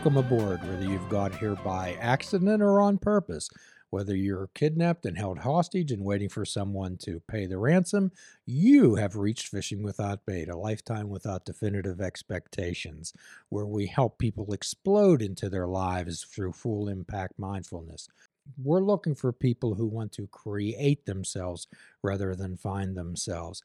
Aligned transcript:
Welcome 0.00 0.16
aboard, 0.16 0.66
whether 0.66 0.84
you've 0.86 1.10
got 1.10 1.34
here 1.34 1.56
by 1.56 1.92
accident 2.00 2.62
or 2.62 2.80
on 2.80 2.96
purpose. 2.96 3.50
Whether 3.90 4.16
you're 4.16 4.48
kidnapped 4.54 5.04
and 5.04 5.18
held 5.18 5.40
hostage 5.40 5.92
and 5.92 6.02
waiting 6.02 6.30
for 6.30 6.46
someone 6.46 6.96
to 7.02 7.20
pay 7.28 7.44
the 7.44 7.58
ransom, 7.58 8.10
you 8.46 8.94
have 8.94 9.14
reached 9.14 9.48
Fishing 9.48 9.82
Without 9.82 10.24
Bait, 10.24 10.48
a 10.48 10.56
lifetime 10.56 11.10
without 11.10 11.44
definitive 11.44 12.00
expectations, 12.00 13.12
where 13.50 13.66
we 13.66 13.88
help 13.88 14.16
people 14.16 14.54
explode 14.54 15.20
into 15.20 15.50
their 15.50 15.66
lives 15.66 16.24
through 16.24 16.54
full 16.54 16.88
impact 16.88 17.38
mindfulness. 17.38 18.08
We're 18.56 18.80
looking 18.80 19.14
for 19.14 19.34
people 19.34 19.74
who 19.74 19.86
want 19.86 20.12
to 20.12 20.26
create 20.28 21.04
themselves 21.04 21.66
rather 22.02 22.34
than 22.34 22.56
find 22.56 22.96
themselves. 22.96 23.62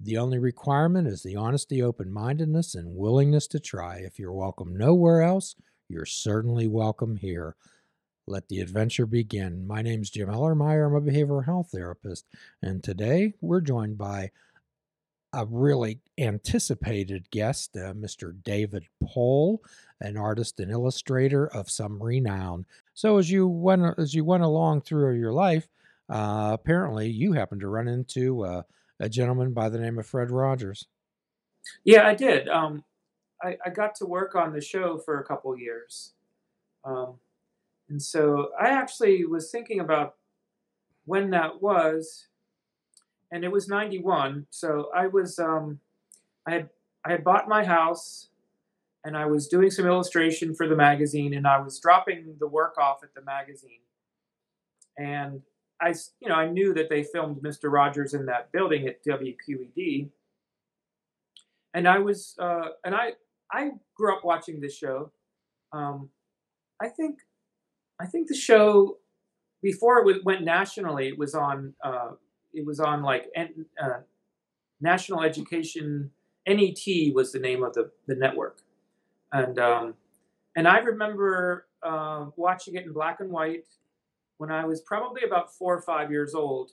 The 0.00 0.18
only 0.18 0.40
requirement 0.40 1.06
is 1.06 1.22
the 1.22 1.36
honesty, 1.36 1.80
open 1.80 2.12
mindedness, 2.12 2.74
and 2.74 2.96
willingness 2.96 3.46
to 3.46 3.60
try. 3.60 3.98
If 3.98 4.18
you're 4.18 4.32
welcome 4.32 4.76
nowhere 4.76 5.22
else, 5.22 5.54
you're 5.88 6.06
certainly 6.06 6.66
welcome 6.66 7.16
here. 7.16 7.56
Let 8.26 8.48
the 8.48 8.60
adventure 8.60 9.06
begin. 9.06 9.66
My 9.66 9.82
name's 9.82 10.10
Jim 10.10 10.28
Ellermeyer. 10.28 10.86
I'm 10.86 10.94
a 10.94 11.00
behavioral 11.00 11.44
health 11.44 11.68
therapist, 11.72 12.26
and 12.60 12.82
today 12.82 13.34
we're 13.40 13.60
joined 13.60 13.96
by 13.96 14.30
a 15.32 15.46
really 15.46 16.00
anticipated 16.18 17.30
guest, 17.30 17.76
uh, 17.76 17.92
Mr. 17.92 18.34
David 18.42 18.86
Pohl, 19.04 19.62
an 20.00 20.16
artist 20.16 20.58
and 20.60 20.72
illustrator 20.72 21.46
of 21.48 21.70
some 21.70 22.02
renown. 22.02 22.64
So 22.94 23.18
as 23.18 23.30
you 23.30 23.46
went 23.46 23.98
as 23.98 24.14
you 24.14 24.24
went 24.24 24.42
along 24.42 24.80
through 24.80 25.18
your 25.18 25.32
life, 25.32 25.68
uh, 26.08 26.50
apparently 26.52 27.08
you 27.08 27.32
happened 27.32 27.60
to 27.60 27.68
run 27.68 27.86
into 27.86 28.44
uh, 28.44 28.62
a 28.98 29.08
gentleman 29.08 29.52
by 29.52 29.68
the 29.68 29.78
name 29.78 29.98
of 29.98 30.06
Fred 30.06 30.30
Rogers. 30.30 30.86
Yeah, 31.84 32.06
I 32.06 32.14
did. 32.14 32.48
Um, 32.48 32.82
I, 33.42 33.56
I 33.64 33.70
got 33.70 33.94
to 33.96 34.06
work 34.06 34.34
on 34.34 34.52
the 34.52 34.60
show 34.60 34.98
for 34.98 35.20
a 35.20 35.24
couple 35.24 35.56
years. 35.58 36.12
Um, 36.84 37.14
and 37.88 38.00
so 38.00 38.50
I 38.60 38.68
actually 38.68 39.24
was 39.24 39.50
thinking 39.50 39.80
about 39.80 40.14
when 41.04 41.30
that 41.30 41.62
was, 41.62 42.26
and 43.30 43.44
it 43.44 43.52
was 43.52 43.68
91. 43.68 44.46
So 44.50 44.90
I 44.94 45.06
was, 45.06 45.38
um, 45.38 45.80
I 46.46 46.52
had, 46.52 46.70
I 47.04 47.12
had 47.12 47.24
bought 47.24 47.48
my 47.48 47.64
house 47.64 48.28
and 49.04 49.16
I 49.16 49.26
was 49.26 49.46
doing 49.46 49.70
some 49.70 49.86
illustration 49.86 50.54
for 50.54 50.66
the 50.66 50.76
magazine 50.76 51.34
and 51.34 51.46
I 51.46 51.60
was 51.60 51.78
dropping 51.78 52.36
the 52.40 52.48
work 52.48 52.76
off 52.78 53.04
at 53.04 53.14
the 53.14 53.22
magazine. 53.22 53.80
And 54.98 55.42
I, 55.80 55.94
you 56.20 56.28
know, 56.28 56.34
I 56.34 56.48
knew 56.48 56.72
that 56.74 56.88
they 56.88 57.02
filmed 57.02 57.42
Mr. 57.42 57.70
Rogers 57.70 58.14
in 58.14 58.26
that 58.26 58.50
building 58.52 58.86
at 58.86 59.04
WQED, 59.04 60.08
and 61.74 61.86
I 61.86 61.98
was, 61.98 62.34
uh, 62.38 62.68
and 62.84 62.94
I, 62.94 63.12
I 63.52 63.70
grew 63.94 64.14
up 64.14 64.24
watching 64.24 64.60
this 64.60 64.76
show. 64.76 65.12
Um, 65.72 66.10
I 66.80 66.88
think, 66.88 67.20
I 68.00 68.06
think 68.06 68.28
the 68.28 68.34
show 68.34 68.98
before 69.62 70.08
it 70.08 70.24
went 70.24 70.42
nationally, 70.42 71.08
it 71.08 71.18
was 71.18 71.34
on, 71.34 71.74
uh, 71.82 72.12
it 72.52 72.64
was 72.64 72.80
on 72.80 73.02
like 73.02 73.30
uh, 73.36 74.00
National 74.80 75.22
Education. 75.22 76.10
NET 76.46 77.12
was 77.12 77.32
the 77.32 77.40
name 77.40 77.64
of 77.64 77.74
the 77.74 77.90
the 78.06 78.14
network, 78.14 78.58
and 79.32 79.58
um, 79.58 79.94
and 80.54 80.68
I 80.68 80.78
remember 80.78 81.66
uh, 81.82 82.26
watching 82.36 82.76
it 82.76 82.84
in 82.84 82.92
black 82.92 83.18
and 83.20 83.30
white 83.30 83.66
when 84.38 84.50
I 84.50 84.64
was 84.64 84.80
probably 84.80 85.22
about 85.22 85.52
four 85.52 85.74
or 85.74 85.82
five 85.82 86.10
years 86.10 86.34
old. 86.34 86.72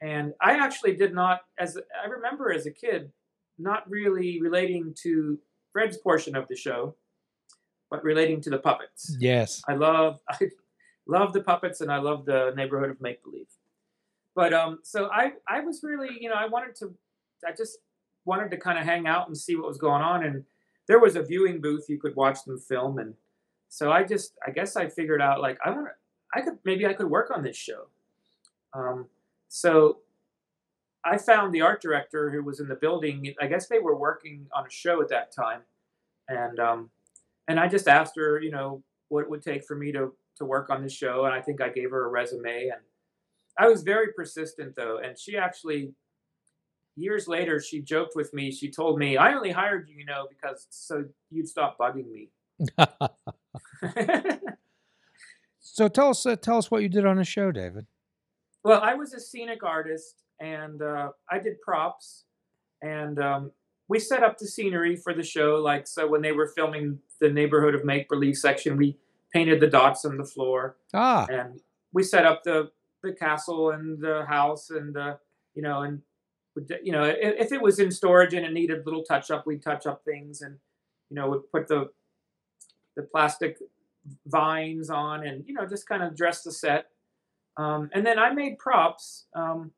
And 0.00 0.34
I 0.40 0.58
actually 0.58 0.96
did 0.96 1.14
not, 1.14 1.42
as 1.58 1.78
I 2.02 2.08
remember 2.08 2.52
as 2.52 2.66
a 2.66 2.70
kid, 2.70 3.10
not 3.58 3.88
really 3.88 4.40
relating 4.40 4.94
to 5.02 5.38
Fred's 5.74 5.98
portion 5.98 6.36
of 6.36 6.46
the 6.48 6.56
show, 6.56 6.94
but 7.90 8.02
relating 8.02 8.40
to 8.42 8.48
the 8.48 8.58
puppets. 8.58 9.14
Yes. 9.18 9.60
I 9.68 9.74
love, 9.74 10.20
I 10.30 10.48
love 11.06 11.34
the 11.34 11.42
puppets 11.42 11.82
and 11.82 11.92
I 11.92 11.98
love 11.98 12.24
the 12.24 12.54
neighborhood 12.56 12.90
of 12.90 13.00
make 13.02 13.22
believe. 13.22 13.48
But 14.34 14.54
um, 14.54 14.78
so 14.84 15.10
I, 15.12 15.32
I 15.48 15.60
was 15.60 15.80
really, 15.82 16.16
you 16.18 16.28
know, 16.28 16.36
I 16.36 16.46
wanted 16.46 16.76
to, 16.76 16.94
I 17.46 17.50
just 17.52 17.78
wanted 18.24 18.50
to 18.52 18.56
kind 18.56 18.78
of 18.78 18.84
hang 18.84 19.06
out 19.06 19.26
and 19.26 19.36
see 19.36 19.56
what 19.56 19.66
was 19.66 19.76
going 19.76 20.00
on. 20.00 20.24
And 20.24 20.44
there 20.86 21.00
was 21.00 21.16
a 21.16 21.22
viewing 21.22 21.60
booth 21.60 21.86
you 21.88 21.98
could 21.98 22.14
watch 22.14 22.44
them 22.44 22.58
film. 22.58 22.98
And 22.98 23.14
so 23.68 23.90
I 23.90 24.04
just, 24.04 24.32
I 24.46 24.52
guess 24.52 24.76
I 24.76 24.88
figured 24.88 25.20
out 25.20 25.40
like, 25.40 25.58
I 25.64 25.70
want 25.70 25.86
to, 25.86 26.38
I 26.38 26.40
could 26.40 26.58
maybe 26.64 26.86
I 26.86 26.94
could 26.94 27.10
work 27.10 27.30
on 27.34 27.42
this 27.42 27.56
show. 27.56 27.86
Um, 28.72 29.06
so 29.48 29.98
I 31.04 31.18
found 31.18 31.52
the 31.52 31.60
art 31.60 31.82
director 31.82 32.30
who 32.30 32.42
was 32.42 32.60
in 32.60 32.68
the 32.68 32.76
building. 32.76 33.34
I 33.40 33.46
guess 33.46 33.68
they 33.68 33.78
were 33.78 33.96
working 33.96 34.46
on 34.54 34.66
a 34.66 34.70
show 34.70 35.02
at 35.02 35.08
that 35.08 35.32
time, 35.34 35.60
and 36.28 36.58
um, 36.58 36.90
and 37.48 37.60
I 37.60 37.68
just 37.68 37.88
asked 37.88 38.16
her, 38.16 38.40
you 38.40 38.50
know, 38.50 38.82
what 39.08 39.22
it 39.22 39.30
would 39.30 39.42
take 39.42 39.64
for 39.64 39.76
me 39.76 39.92
to 39.92 40.12
to 40.36 40.44
work 40.44 40.70
on 40.70 40.82
the 40.82 40.88
show, 40.88 41.24
and 41.26 41.34
I 41.34 41.40
think 41.40 41.60
I 41.60 41.68
gave 41.68 41.90
her 41.90 42.06
a 42.06 42.08
resume, 42.08 42.68
and 42.68 42.80
I 43.58 43.68
was 43.68 43.82
very 43.82 44.12
persistent 44.12 44.74
though, 44.76 44.98
and 44.98 45.18
she 45.18 45.36
actually. 45.36 45.92
Years 46.96 47.26
later, 47.26 47.60
she 47.60 47.82
joked 47.82 48.14
with 48.14 48.32
me. 48.32 48.52
She 48.52 48.70
told 48.70 49.00
me, 49.00 49.16
"I 49.16 49.34
only 49.34 49.50
hired 49.50 49.88
you, 49.88 49.96
you 49.96 50.04
know, 50.04 50.28
because 50.30 50.68
so 50.70 51.04
you'd 51.28 51.48
stop 51.48 51.76
bugging 51.76 52.08
me." 52.08 52.30
So 55.74 55.88
tell 55.88 56.10
us, 56.10 56.24
uh, 56.24 56.36
tell 56.36 56.58
us 56.58 56.70
what 56.70 56.82
you 56.82 56.88
did 56.88 57.04
on 57.04 57.16
the 57.16 57.24
show, 57.24 57.50
David. 57.50 57.86
Well, 58.62 58.80
I 58.80 58.94
was 58.94 59.12
a 59.12 59.18
scenic 59.18 59.64
artist, 59.64 60.22
and 60.40 60.82
uh, 60.82 61.10
I 61.30 61.38
did 61.38 61.60
props, 61.60 62.24
and 62.82 63.18
um, 63.18 63.52
we 63.88 63.98
set 63.98 64.22
up 64.22 64.38
the 64.38 64.46
scenery 64.46 64.96
for 64.96 65.14
the 65.14 65.22
show. 65.22 65.56
Like 65.56 65.86
so, 65.86 66.06
when 66.06 66.22
they 66.22 66.32
were 66.32 66.48
filming 66.48 66.98
the 67.20 67.30
neighborhood 67.30 67.74
of 67.74 67.84
make 67.84 68.08
believe 68.08 68.36
section, 68.36 68.76
we 68.76 68.96
painted 69.32 69.60
the 69.60 69.66
dots 69.66 70.04
on 70.04 70.16
the 70.16 70.24
floor. 70.24 70.76
Ah, 70.92 71.26
and 71.30 71.60
we 71.92 72.02
set 72.02 72.24
up 72.24 72.42
the 72.44 72.70
the 73.02 73.12
castle 73.12 73.70
and 73.70 74.00
the 74.00 74.24
house, 74.26 74.70
and 74.70 74.96
uh, 74.96 75.16
you 75.54 75.62
know, 75.62 75.82
and 75.82 76.02
you 76.82 76.92
know, 76.92 77.04
if, 77.04 77.46
if 77.46 77.52
it 77.52 77.60
was 77.60 77.78
in 77.78 77.90
storage 77.90 78.34
and 78.34 78.46
it 78.46 78.52
needed 78.52 78.80
a 78.80 78.84
little 78.84 79.04
touch 79.04 79.30
up, 79.30 79.46
we'd 79.46 79.62
touch 79.62 79.86
up 79.86 80.04
things, 80.04 80.42
and 80.42 80.58
you 81.10 81.16
know, 81.16 81.28
would 81.30 81.50
put 81.50 81.68
the 81.68 81.90
the 82.96 83.02
plastic 83.02 83.58
vines 84.26 84.90
on 84.90 85.26
and 85.26 85.44
you 85.46 85.54
know 85.54 85.66
just 85.66 85.88
kind 85.88 86.02
of 86.02 86.16
dress 86.16 86.42
the 86.42 86.52
set 86.52 86.86
um, 87.56 87.88
and 87.94 88.04
then 88.04 88.18
i 88.18 88.30
made 88.30 88.58
props 88.58 89.26
um, 89.34 89.70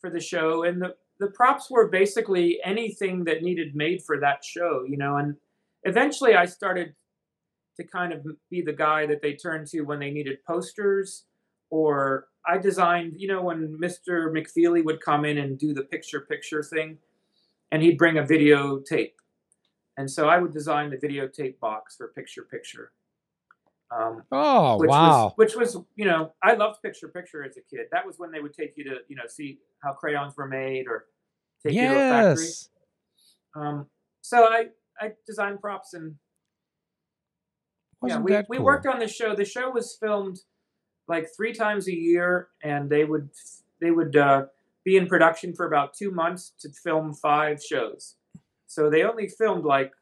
for 0.00 0.10
the 0.10 0.20
show 0.20 0.64
and 0.64 0.80
the, 0.80 0.94
the 1.20 1.28
props 1.28 1.70
were 1.70 1.88
basically 1.88 2.58
anything 2.64 3.24
that 3.24 3.42
needed 3.42 3.74
made 3.74 4.02
for 4.02 4.18
that 4.20 4.44
show 4.44 4.84
you 4.86 4.96
know 4.96 5.16
and 5.16 5.36
eventually 5.84 6.34
i 6.34 6.44
started 6.44 6.94
to 7.76 7.84
kind 7.84 8.12
of 8.12 8.26
be 8.50 8.60
the 8.60 8.72
guy 8.72 9.06
that 9.06 9.22
they 9.22 9.34
turned 9.34 9.66
to 9.66 9.82
when 9.82 9.98
they 10.00 10.10
needed 10.10 10.38
posters 10.46 11.24
or 11.70 12.26
i 12.46 12.58
designed 12.58 13.14
you 13.16 13.28
know 13.28 13.42
when 13.42 13.78
mr 13.82 14.32
mcfeely 14.32 14.84
would 14.84 15.00
come 15.00 15.24
in 15.24 15.38
and 15.38 15.58
do 15.58 15.74
the 15.74 15.84
picture 15.84 16.20
picture 16.20 16.62
thing 16.62 16.98
and 17.70 17.82
he'd 17.82 17.98
bring 17.98 18.16
a 18.16 18.22
videotape. 18.22 19.12
And 19.96 20.10
so 20.10 20.28
i 20.28 20.38
would 20.38 20.52
design 20.52 20.90
the 20.90 20.96
videotape 20.96 21.58
box 21.58 21.96
for 21.96 22.08
picture 22.08 22.42
picture 22.42 22.92
um, 23.90 24.22
oh 24.32 24.78
which 24.78 24.90
wow! 24.90 25.24
Was, 25.24 25.32
which 25.36 25.56
was 25.56 25.76
you 25.96 26.04
know 26.04 26.32
I 26.42 26.54
loved 26.54 26.82
picture 26.82 27.08
picture 27.08 27.44
as 27.44 27.56
a 27.56 27.62
kid. 27.74 27.86
That 27.92 28.06
was 28.06 28.18
when 28.18 28.30
they 28.30 28.40
would 28.40 28.52
take 28.52 28.74
you 28.76 28.84
to 28.84 28.96
you 29.08 29.16
know 29.16 29.26
see 29.28 29.58
how 29.82 29.92
crayons 29.92 30.36
were 30.36 30.46
made 30.46 30.86
or 30.86 31.06
take 31.64 31.74
yes. 31.74 31.82
you 31.82 31.94
to 31.94 32.00
a 32.00 32.10
factory. 32.10 32.46
Um, 33.56 33.86
so 34.20 34.44
I 34.44 34.66
I 35.00 35.12
designed 35.26 35.60
props 35.60 35.94
and 35.94 36.16
Wasn't 38.00 38.28
yeah 38.28 38.40
we 38.40 38.44
we 38.48 38.56
cool? 38.58 38.66
worked 38.66 38.86
on 38.86 38.98
the 38.98 39.08
show. 39.08 39.34
The 39.34 39.44
show 39.44 39.70
was 39.70 39.96
filmed 39.98 40.40
like 41.08 41.28
three 41.34 41.52
times 41.52 41.88
a 41.88 41.94
year, 41.94 42.48
and 42.62 42.90
they 42.90 43.04
would 43.04 43.30
they 43.80 43.90
would 43.90 44.16
uh, 44.16 44.46
be 44.84 44.96
in 44.96 45.06
production 45.06 45.54
for 45.54 45.66
about 45.66 45.94
two 45.94 46.10
months 46.10 46.52
to 46.60 46.68
film 46.70 47.14
five 47.14 47.62
shows. 47.62 48.16
So 48.66 48.90
they 48.90 49.02
only 49.02 49.28
filmed 49.28 49.64
like 49.64 49.92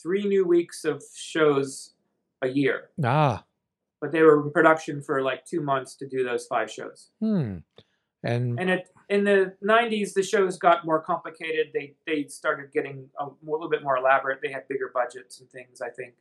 three 0.00 0.24
new 0.24 0.46
weeks 0.46 0.84
of 0.84 1.02
shows 1.16 1.93
a 2.44 2.48
year. 2.48 2.90
Ah. 3.02 3.44
But 4.00 4.12
they 4.12 4.22
were 4.22 4.42
in 4.44 4.52
production 4.52 5.02
for 5.02 5.22
like 5.22 5.44
two 5.44 5.60
months 5.60 5.96
to 5.96 6.08
do 6.08 6.22
those 6.22 6.46
five 6.46 6.70
shows. 6.70 7.10
Hmm. 7.20 7.58
And 8.22 8.58
and 8.58 8.70
it, 8.70 8.88
in 9.08 9.24
the 9.24 9.54
'90s, 9.62 10.14
the 10.14 10.22
shows 10.22 10.56
got 10.56 10.86
more 10.86 11.00
complicated. 11.00 11.68
They 11.74 11.94
they 12.06 12.26
started 12.28 12.72
getting 12.72 13.08
a, 13.18 13.26
a 13.26 13.30
little 13.42 13.68
bit 13.68 13.82
more 13.82 13.98
elaborate. 13.98 14.40
They 14.42 14.50
had 14.50 14.66
bigger 14.68 14.90
budgets 14.94 15.40
and 15.40 15.50
things. 15.50 15.80
I 15.80 15.90
think 15.90 16.14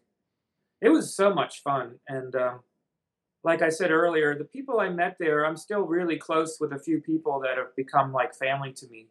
it 0.82 0.90
was 0.90 1.16
so 1.16 1.34
much 1.34 1.62
fun. 1.64 1.96
And 2.08 2.36
um, 2.36 2.60
like 3.44 3.62
I 3.62 3.70
said 3.70 3.92
earlier, 3.92 4.38
the 4.38 4.44
people 4.44 4.80
I 4.80 4.90
met 4.90 5.16
there, 5.20 5.46
I'm 5.46 5.58
still 5.58 5.82
really 5.82 6.18
close 6.18 6.58
with 6.60 6.74
a 6.74 6.80
few 6.80 7.00
people 7.00 7.40
that 7.42 7.58
have 7.58 7.76
become 7.76 8.12
like 8.12 8.36
family 8.36 8.74
to 8.74 8.88
me. 8.88 9.08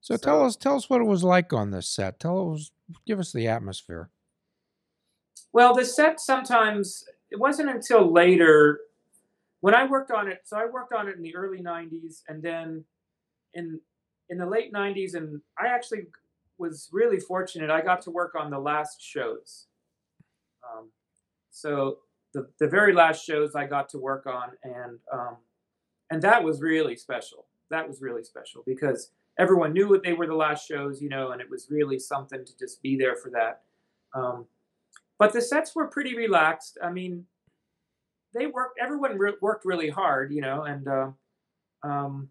So, 0.00 0.14
so 0.14 0.18
tell 0.18 0.44
us 0.44 0.56
tell 0.56 0.76
us 0.76 0.88
what 0.88 1.00
it 1.00 1.06
was 1.06 1.24
like 1.24 1.52
on 1.52 1.72
this 1.72 1.88
set. 1.88 2.20
Tell 2.20 2.54
us 2.54 2.70
give 3.06 3.18
us 3.18 3.32
the 3.32 3.48
atmosphere. 3.48 4.10
Well, 5.52 5.74
the 5.74 5.84
set 5.84 6.20
sometimes 6.20 7.04
it 7.30 7.38
wasn't 7.38 7.70
until 7.70 8.12
later 8.12 8.80
when 9.60 9.74
I 9.74 9.86
worked 9.86 10.10
on 10.10 10.28
it. 10.28 10.40
So 10.44 10.56
I 10.56 10.66
worked 10.66 10.92
on 10.92 11.08
it 11.08 11.16
in 11.16 11.22
the 11.22 11.34
early 11.36 11.60
'90s, 11.60 12.22
and 12.28 12.42
then 12.42 12.84
in 13.54 13.80
in 14.28 14.38
the 14.38 14.46
late 14.46 14.72
'90s, 14.72 15.14
and 15.14 15.40
I 15.58 15.68
actually 15.68 16.06
was 16.58 16.88
really 16.92 17.18
fortunate. 17.18 17.70
I 17.70 17.80
got 17.80 18.02
to 18.02 18.10
work 18.10 18.34
on 18.34 18.50
the 18.50 18.58
last 18.58 19.02
shows. 19.02 19.66
Um, 20.64 20.90
so 21.50 21.98
the 22.32 22.48
the 22.58 22.68
very 22.68 22.92
last 22.92 23.24
shows 23.24 23.54
I 23.54 23.66
got 23.66 23.88
to 23.90 23.98
work 23.98 24.26
on, 24.26 24.50
and 24.62 24.98
um, 25.12 25.36
and 26.10 26.22
that 26.22 26.42
was 26.42 26.60
really 26.60 26.96
special. 26.96 27.46
That 27.70 27.86
was 27.88 28.00
really 28.00 28.24
special 28.24 28.62
because 28.66 29.10
everyone 29.38 29.72
knew 29.72 29.88
what 29.88 30.02
they 30.02 30.12
were 30.12 30.26
the 30.26 30.34
last 30.34 30.66
shows, 30.66 31.00
you 31.00 31.08
know, 31.08 31.30
and 31.30 31.40
it 31.40 31.48
was 31.48 31.68
really 31.70 31.98
something 31.98 32.44
to 32.44 32.58
just 32.58 32.82
be 32.82 32.96
there 32.96 33.16
for 33.16 33.30
that. 33.30 33.62
Um, 34.14 34.46
but 35.20 35.34
the 35.34 35.42
sets 35.42 35.76
were 35.76 35.86
pretty 35.86 36.16
relaxed. 36.16 36.78
I 36.82 36.90
mean, 36.90 37.26
they 38.34 38.46
worked. 38.46 38.78
Everyone 38.82 39.18
re- 39.18 39.34
worked 39.42 39.66
really 39.66 39.90
hard, 39.90 40.32
you 40.32 40.40
know, 40.40 40.62
and 40.62 40.88
uh, 40.88 41.10
um, 41.86 42.30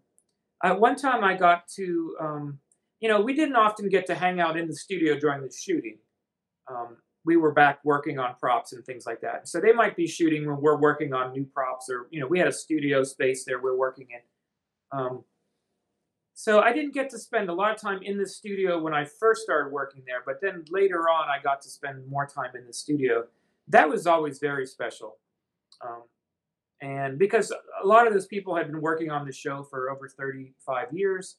at 0.64 0.78
one 0.78 0.96
time 0.96 1.22
I 1.22 1.36
got 1.36 1.68
to, 1.76 2.16
um, 2.20 2.58
you 3.00 3.08
know, 3.08 3.20
we 3.20 3.32
didn't 3.32 3.54
often 3.54 3.88
get 3.88 4.06
to 4.06 4.14
hang 4.16 4.40
out 4.40 4.58
in 4.58 4.66
the 4.66 4.74
studio 4.74 5.18
during 5.18 5.40
the 5.40 5.52
shooting. 5.56 5.98
Um, 6.68 6.96
we 7.24 7.36
were 7.36 7.52
back 7.52 7.78
working 7.84 8.18
on 8.18 8.34
props 8.40 8.72
and 8.72 8.84
things 8.84 9.04
like 9.06 9.20
that. 9.20 9.48
So 9.48 9.60
they 9.60 9.72
might 9.72 9.94
be 9.94 10.08
shooting 10.08 10.46
when 10.48 10.60
we're 10.60 10.80
working 10.80 11.12
on 11.12 11.32
new 11.32 11.44
props, 11.44 11.88
or 11.88 12.08
you 12.10 12.20
know, 12.20 12.26
we 12.26 12.40
had 12.40 12.48
a 12.48 12.52
studio 12.52 13.04
space 13.04 13.44
there 13.44 13.62
we're 13.62 13.78
working 13.78 14.08
in. 14.10 14.98
Um, 14.98 15.24
so 16.40 16.60
I 16.60 16.72
didn't 16.72 16.94
get 16.94 17.10
to 17.10 17.18
spend 17.18 17.50
a 17.50 17.52
lot 17.52 17.70
of 17.70 17.78
time 17.78 18.00
in 18.02 18.16
the 18.16 18.26
studio 18.26 18.80
when 18.80 18.94
I 18.94 19.04
first 19.04 19.42
started 19.42 19.70
working 19.74 20.04
there, 20.06 20.22
but 20.24 20.40
then 20.40 20.64
later 20.70 21.00
on 21.00 21.28
I 21.28 21.36
got 21.42 21.60
to 21.60 21.68
spend 21.68 22.08
more 22.08 22.26
time 22.26 22.52
in 22.58 22.66
the 22.66 22.72
studio. 22.72 23.26
That 23.68 23.90
was 23.90 24.06
always 24.06 24.38
very 24.38 24.64
special. 24.64 25.18
Um, 25.82 26.04
and 26.80 27.18
because 27.18 27.52
a 27.52 27.86
lot 27.86 28.06
of 28.06 28.14
those 28.14 28.24
people 28.24 28.56
had 28.56 28.68
been 28.68 28.80
working 28.80 29.10
on 29.10 29.26
the 29.26 29.32
show 29.34 29.64
for 29.64 29.90
over 29.90 30.08
35 30.08 30.94
years, 30.94 31.36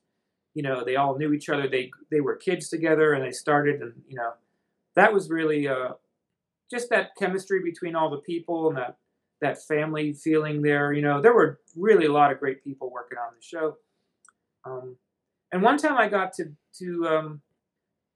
you 0.54 0.62
know, 0.62 0.84
they 0.86 0.98
all 0.98 1.18
knew 1.18 1.34
each 1.34 1.50
other. 1.50 1.68
They 1.68 1.90
they 2.12 2.22
were 2.22 2.36
kids 2.36 2.70
together, 2.70 3.14
and 3.14 3.26
they 3.26 3.32
started, 3.32 3.82
and 3.82 3.94
you 4.08 4.18
know, 4.18 4.34
that 4.96 5.12
was 5.12 5.32
really 5.32 5.68
uh, 5.68 5.94
just 6.70 6.92
that 6.92 7.16
chemistry 7.18 7.60
between 7.64 7.96
all 7.96 8.12
the 8.12 8.18
people 8.18 8.68
and 8.68 8.78
that 8.78 8.98
that 9.42 9.64
family 9.64 10.14
feeling 10.14 10.62
there. 10.62 10.94
You 10.94 11.02
know, 11.02 11.24
there 11.24 11.34
were 11.34 11.60
really 11.76 12.06
a 12.06 12.12
lot 12.12 12.32
of 12.32 12.38
great 12.38 12.64
people 12.64 12.92
working 12.92 13.18
on 13.18 13.34
the 13.36 13.42
show. 13.42 13.78
Um, 14.66 14.98
and 15.52 15.62
one 15.62 15.78
time 15.78 15.98
I 15.98 16.08
got 16.08 16.34
to 16.34 16.52
to, 16.80 17.08
um, 17.08 17.42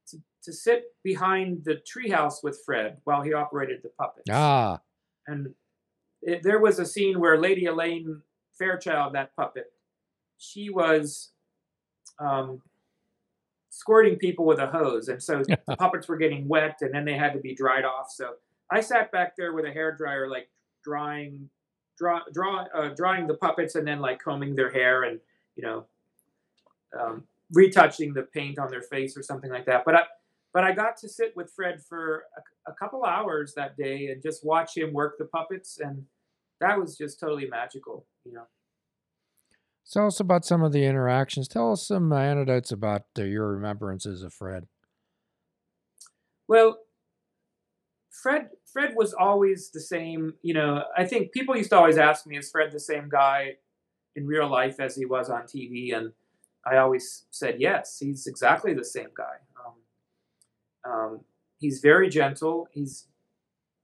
to 0.07 0.18
to 0.44 0.53
sit 0.53 0.94
behind 1.03 1.65
the 1.65 1.75
treehouse 1.75 2.44
with 2.44 2.59
Fred 2.65 2.97
while 3.03 3.21
he 3.21 3.33
operated 3.33 3.81
the 3.83 3.89
puppets. 3.89 4.30
Ah, 4.31 4.80
And 5.27 5.53
it, 6.21 6.44
there 6.44 6.59
was 6.59 6.80
a 6.80 6.86
scene 6.86 7.19
where 7.19 7.38
Lady 7.38 7.65
Elaine 7.65 8.21
Fairchild, 8.57 9.13
that 9.13 9.36
puppet, 9.36 9.71
she 10.38 10.69
was 10.69 11.31
um, 12.19 12.62
squirting 13.69 14.18
people 14.18 14.45
with 14.45 14.59
a 14.59 14.68
hose, 14.68 15.09
and 15.09 15.21
so 15.21 15.44
the 15.68 15.75
puppets 15.77 16.07
were 16.07 16.18
getting 16.18 16.47
wet, 16.47 16.77
and 16.81 16.94
then 16.94 17.06
they 17.06 17.18
had 17.18 17.33
to 17.33 17.39
be 17.39 17.53
dried 17.53 17.83
off. 17.83 18.09
So 18.09 18.36
I 18.71 18.81
sat 18.81 19.12
back 19.12 19.36
there 19.36 19.53
with 19.53 19.65
a 19.65 19.71
hair 19.71 19.95
dryer, 19.95 20.30
like 20.30 20.50
drying, 20.83 21.50
draw, 21.97 22.21
draw, 22.33 22.65
uh, 22.74 22.89
drying 22.89 23.27
the 23.27 23.36
puppets, 23.36 23.75
and 23.75 23.88
then 23.88 24.00
like 24.00 24.21
combing 24.21 24.56
their 24.56 24.71
hair, 24.71 25.03
and 25.03 25.19
you 25.56 25.63
know, 25.63 25.86
um, 27.00 27.24
retouching 27.53 28.13
the 28.13 28.24
paint 28.24 28.59
on 28.59 28.69
their 28.69 28.81
face 28.81 29.18
or 29.18 29.24
something 29.24 29.51
like 29.51 29.65
that. 29.65 29.83
But 29.86 29.95
I, 29.95 30.01
but 30.53 30.63
I 30.63 30.71
got 30.71 30.97
to 30.97 31.09
sit 31.09 31.33
with 31.36 31.51
Fred 31.56 31.81
for 31.88 32.24
a, 32.38 32.71
a 32.71 32.74
couple 32.75 33.03
hours 33.03 33.53
that 33.56 33.77
day 33.77 34.07
and 34.07 34.21
just 34.21 34.45
watch 34.45 34.77
him 34.77 34.94
work 34.94 35.18
the 35.18 35.25
puppets, 35.25 35.80
and 35.80 36.06
that 36.62 36.80
was 36.80 36.97
just 36.97 37.19
totally 37.19 37.47
magical, 37.47 38.06
you 38.24 38.33
know. 38.33 38.45
tell 39.92 40.07
us 40.07 40.19
about 40.19 40.45
some 40.45 40.63
of 40.63 40.71
the 40.71 40.86
interactions. 40.86 41.47
Tell 41.47 41.74
us 41.74 41.88
some 41.88 42.12
anecdotes 42.13 42.71
about 42.71 43.03
uh, 43.19 43.24
your 43.24 43.47
remembrances 43.47 44.24
of 44.24 44.33
Fred. 44.33 44.68
Well, 46.47 46.77
Fred 48.12 48.50
Fred 48.71 48.94
was 48.95 49.13
always 49.13 49.71
the 49.71 49.81
same. 49.81 50.33
You 50.42 50.53
know, 50.53 50.83
I 50.97 51.06
think 51.06 51.31
people 51.31 51.56
used 51.56 51.69
to 51.71 51.77
always 51.77 51.97
ask 51.97 52.25
me, 52.25 52.38
"Is 52.38 52.50
Fred 52.50 52.71
the 52.71 52.80
same 52.80 53.09
guy 53.09 53.57
in 54.15 54.25
real 54.25 54.50
life 54.50 54.80
as 54.80 54.95
he 54.95 55.06
was 55.06 55.30
on 55.30 55.44
TV?" 55.44 55.94
And 55.95 56.12
I 56.66 56.78
always 56.78 57.26
said, 57.32 57.60
"Yes, 57.60 58.00
he's 58.00 58.28
exactly 58.28 58.74
the 58.74 58.84
same 58.84 59.10
guy." 59.16 59.38
Um, 59.64 60.92
um, 60.92 61.20
he's 61.60 61.80
very 61.80 62.10
gentle. 62.10 62.68
He's 62.72 63.08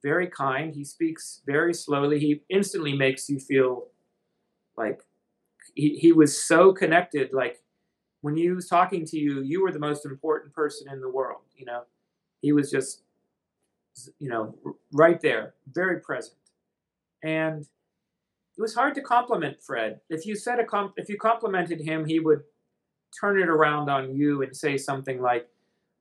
very 0.03 0.27
kind. 0.27 0.73
He 0.73 0.83
speaks 0.83 1.41
very 1.45 1.73
slowly. 1.73 2.19
He 2.19 2.41
instantly 2.49 2.93
makes 2.95 3.29
you 3.29 3.39
feel 3.39 3.87
like 4.77 5.01
he, 5.75 5.95
he 5.95 6.11
was 6.11 6.43
so 6.43 6.73
connected. 6.73 7.31
Like 7.33 7.61
when 8.21 8.35
he 8.35 8.49
was 8.49 8.67
talking 8.67 9.05
to 9.05 9.17
you, 9.17 9.41
you 9.41 9.61
were 9.61 9.71
the 9.71 9.79
most 9.79 10.05
important 10.05 10.53
person 10.53 10.89
in 10.91 11.01
the 11.01 11.09
world. 11.09 11.41
You 11.55 11.65
know, 11.65 11.83
he 12.41 12.51
was 12.51 12.71
just 12.71 13.03
you 14.19 14.29
know, 14.29 14.55
right 14.93 15.19
there, 15.21 15.53
very 15.71 15.99
present. 15.99 16.37
And 17.23 17.61
it 17.61 18.61
was 18.61 18.73
hard 18.73 18.95
to 18.95 19.01
compliment 19.01 19.61
Fred. 19.61 20.01
If 20.09 20.25
you 20.25 20.35
said 20.35 20.59
a 20.59 20.65
comp- 20.65 20.93
if 20.97 21.09
you 21.09 21.17
complimented 21.17 21.81
him, 21.81 22.05
he 22.05 22.19
would 22.19 22.41
turn 23.19 23.39
it 23.39 23.49
around 23.49 23.89
on 23.89 24.15
you 24.15 24.41
and 24.43 24.55
say 24.55 24.77
something 24.77 25.21
like, 25.21 25.47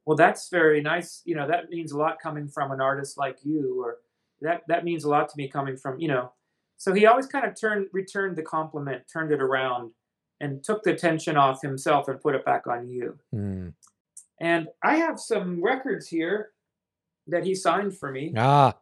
"Well, 0.05 0.17
that's 0.17 0.49
very 0.49 0.81
nice. 0.83 1.23
You 1.25 1.35
know, 1.35 1.47
that 1.49 1.71
means 1.71 1.93
a 1.93 1.99
lot 1.99 2.21
coming 2.21 2.49
from 2.49 2.71
an 2.73 2.81
artist 2.81 3.19
like 3.19 3.39
you, 3.45 3.83
or 3.83 3.99
that 4.41 4.63
that 4.69 4.85
means 4.85 5.05
a 5.05 5.09
lot 5.11 5.29
to 5.29 5.37
me 5.37 5.49
coming 5.49 5.77
from 5.77 6.01
you 6.01 6.09
know." 6.09 6.33
So 6.77 6.95
he 6.95 7.07
always 7.07 7.27
kind 7.27 7.45
of 7.47 7.55
turned 7.55 7.89
returned 7.93 8.37
the 8.37 8.43
compliment, 8.43 9.05
turned 9.13 9.33
it 9.33 9.43
around, 9.43 9.93
and 10.41 10.65
took 10.65 10.83
the 10.83 10.95
tension 10.95 11.37
off 11.37 11.61
himself 11.63 12.09
and 12.09 12.21
put 12.21 12.35
it 12.35 12.45
back 12.45 12.67
on 12.67 12.89
you. 12.89 13.19
Hmm. 13.31 13.69
And 14.41 14.69
I 14.83 14.97
have 14.97 15.21
some 15.21 15.63
records 15.63 16.09
here 16.09 16.53
that 17.27 17.45
he 17.45 17.55
signed 17.55 17.97
for 17.99 18.11
me. 18.11 18.33
Ah, 18.37 18.79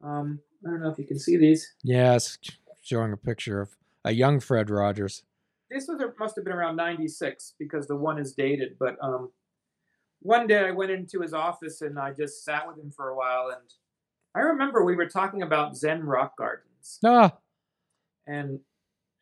Um, 0.00 0.40
I 0.64 0.70
don't 0.70 0.80
know 0.82 0.90
if 0.90 0.98
you 0.98 1.04
can 1.06 1.18
see 1.18 1.36
these. 1.36 1.74
yes, 1.82 2.38
showing 2.80 3.12
a 3.12 3.16
picture 3.16 3.60
of 3.60 3.76
a 4.04 4.12
young 4.12 4.38
Fred 4.40 4.70
Rogers. 4.70 5.24
This 5.72 5.86
was 5.88 6.00
must 6.18 6.36
have 6.36 6.44
been 6.44 6.54
around 6.54 6.76
'96 6.76 7.54
because 7.58 7.86
the 7.86 7.96
one 7.96 8.18
is 8.18 8.32
dated. 8.32 8.76
But 8.78 8.96
um, 9.02 9.30
one 10.20 10.46
day 10.46 10.66
I 10.66 10.70
went 10.70 10.90
into 10.90 11.20
his 11.20 11.32
office 11.32 11.80
and 11.82 11.98
I 11.98 12.12
just 12.12 12.44
sat 12.44 12.66
with 12.66 12.78
him 12.78 12.90
for 12.94 13.08
a 13.08 13.16
while, 13.16 13.48
and 13.48 13.68
I 14.34 14.40
remember 14.40 14.84
we 14.84 14.96
were 14.96 15.08
talking 15.08 15.42
about 15.42 15.76
Zen 15.76 16.04
rock 16.04 16.36
gardens, 16.36 16.98
Ah, 17.04 17.38
and 18.26 18.60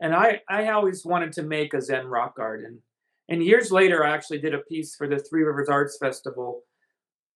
and 0.01 0.15
I 0.15 0.43
I 0.49 0.69
always 0.69 1.05
wanted 1.05 1.33
to 1.35 1.43
make 1.43 1.75
a 1.75 1.81
Zen 1.81 2.07
rock 2.07 2.37
garden. 2.37 2.83
And 3.29 3.45
years 3.45 3.71
later, 3.71 4.05
I 4.05 4.11
actually 4.11 4.41
did 4.41 4.55
a 4.55 4.59
piece 4.59 4.97
for 4.97 5.07
the 5.07 5.19
Three 5.19 5.45
Rivers 5.45 5.69
Arts 5.69 5.97
Festival 5.99 6.63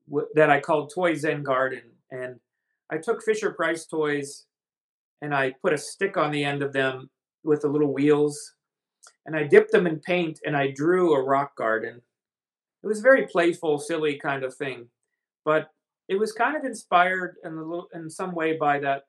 w- 0.09 0.27
that 0.35 0.51
I 0.51 0.61
called 0.61 0.93
Toy 0.93 1.15
Zen 1.15 1.45
Garden, 1.45 1.83
and 2.11 2.41
I 2.91 2.99
took 2.99 3.23
Fisher 3.23 3.53
Price 3.53 3.87
toys 3.87 4.47
and 5.23 5.35
I 5.35 5.55
put 5.63 5.73
a 5.73 5.79
stick 5.79 6.17
on 6.17 6.33
the 6.33 6.45
end 6.45 6.63
of 6.63 6.73
them 6.73 7.09
with 7.45 7.63
the 7.63 7.69
little 7.69 7.93
wheels, 7.93 8.55
and 9.27 9.37
I 9.37 9.45
dipped 9.45 9.73
them 9.73 9.87
in 9.87 10.01
paint 10.01 10.41
and 10.45 10.57
I 10.57 10.71
drew 10.71 11.15
a 11.15 11.23
rock 11.23 11.57
garden. 11.57 12.01
It 12.83 12.87
was 12.87 13.01
a 13.01 13.03
very 13.03 13.27
playful, 13.27 13.79
silly 13.79 14.19
kind 14.19 14.45
of 14.45 14.55
thing, 14.55 14.89
but 15.45 15.71
it 16.09 16.17
was 16.17 16.33
kind 16.33 16.57
of 16.57 16.65
inspired 16.65 17.37
in 17.45 17.57
little, 17.57 17.89
in 17.95 18.11
some 18.11 18.35
way 18.35 18.57
by 18.57 18.79
that 18.81 19.05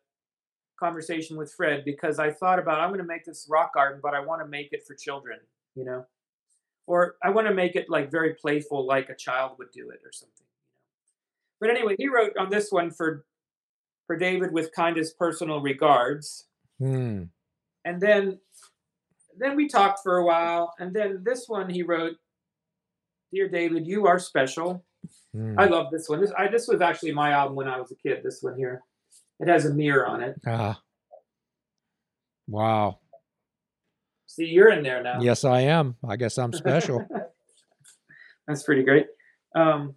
conversation 0.79 1.37
with 1.37 1.53
Fred 1.53 1.83
because 1.85 2.19
I 2.19 2.31
thought 2.31 2.59
about 2.59 2.79
I'm 2.79 2.89
going 2.89 2.99
to 2.99 3.05
make 3.05 3.25
this 3.25 3.47
rock 3.49 3.73
garden, 3.73 3.99
but 4.01 4.13
I 4.13 4.19
want 4.19 4.41
to 4.41 4.47
make 4.47 4.69
it 4.71 4.85
for 4.87 4.95
children, 4.95 5.39
you 5.75 5.85
know, 5.85 6.05
or 6.87 7.15
I 7.23 7.29
want 7.29 7.47
to 7.47 7.53
make 7.53 7.75
it 7.75 7.89
like 7.89 8.11
very 8.11 8.35
playful, 8.35 8.85
like 8.85 9.09
a 9.09 9.15
child 9.15 9.53
would 9.57 9.71
do 9.71 9.89
it 9.89 9.99
or 10.05 10.11
something. 10.11 10.45
But 11.59 11.69
anyway, 11.69 11.95
he 11.97 12.07
wrote 12.07 12.35
on 12.37 12.49
this 12.49 12.71
one 12.71 12.91
for 12.91 13.25
for 14.07 14.15
David 14.15 14.51
with 14.51 14.71
kindest 14.73 15.17
personal 15.17 15.61
regards, 15.61 16.45
hmm. 16.79 17.23
and 17.85 18.01
then 18.01 18.39
then 19.37 19.55
we 19.55 19.67
talked 19.67 19.99
for 20.03 20.17
a 20.17 20.25
while, 20.25 20.73
and 20.79 20.93
then 20.93 21.21
this 21.23 21.45
one 21.47 21.69
he 21.69 21.83
wrote, 21.83 22.15
"Dear 23.33 23.47
David, 23.49 23.87
you 23.87 24.07
are 24.07 24.19
special." 24.19 24.83
hmm. 25.33 25.59
I 25.59 25.65
love 25.65 25.91
this 25.91 26.07
one. 26.09 26.21
This 26.21 26.31
I, 26.37 26.47
this 26.47 26.67
was 26.67 26.81
actually 26.81 27.11
my 27.13 27.31
album 27.31 27.55
when 27.55 27.67
I 27.67 27.79
was 27.79 27.91
a 27.91 27.95
kid. 27.95 28.21
This 28.23 28.41
one 28.41 28.57
here, 28.57 28.83
it 29.39 29.47
has 29.47 29.65
a 29.65 29.73
mirror 29.73 30.05
on 30.07 30.21
it. 30.21 30.35
Ah, 30.47 30.79
wow. 32.47 32.99
See, 34.27 34.45
you're 34.45 34.71
in 34.71 34.83
there 34.83 35.01
now. 35.01 35.21
Yes, 35.21 35.45
I 35.45 35.61
am. 35.61 35.95
I 36.07 36.15
guess 36.17 36.37
I'm 36.37 36.51
special. 36.53 37.05
That's 38.47 38.63
pretty 38.63 38.83
great. 38.83 39.07
Um, 39.55 39.95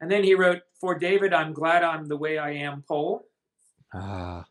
and 0.00 0.10
then 0.10 0.24
he 0.24 0.34
wrote, 0.34 0.62
"For 0.80 0.98
David, 0.98 1.32
I'm 1.34 1.52
glad 1.52 1.82
I'm 1.84 2.06
the 2.06 2.16
way 2.16 2.38
I 2.38 2.52
am." 2.52 2.82
Pohl. 2.88 3.26
ah, 3.94 4.44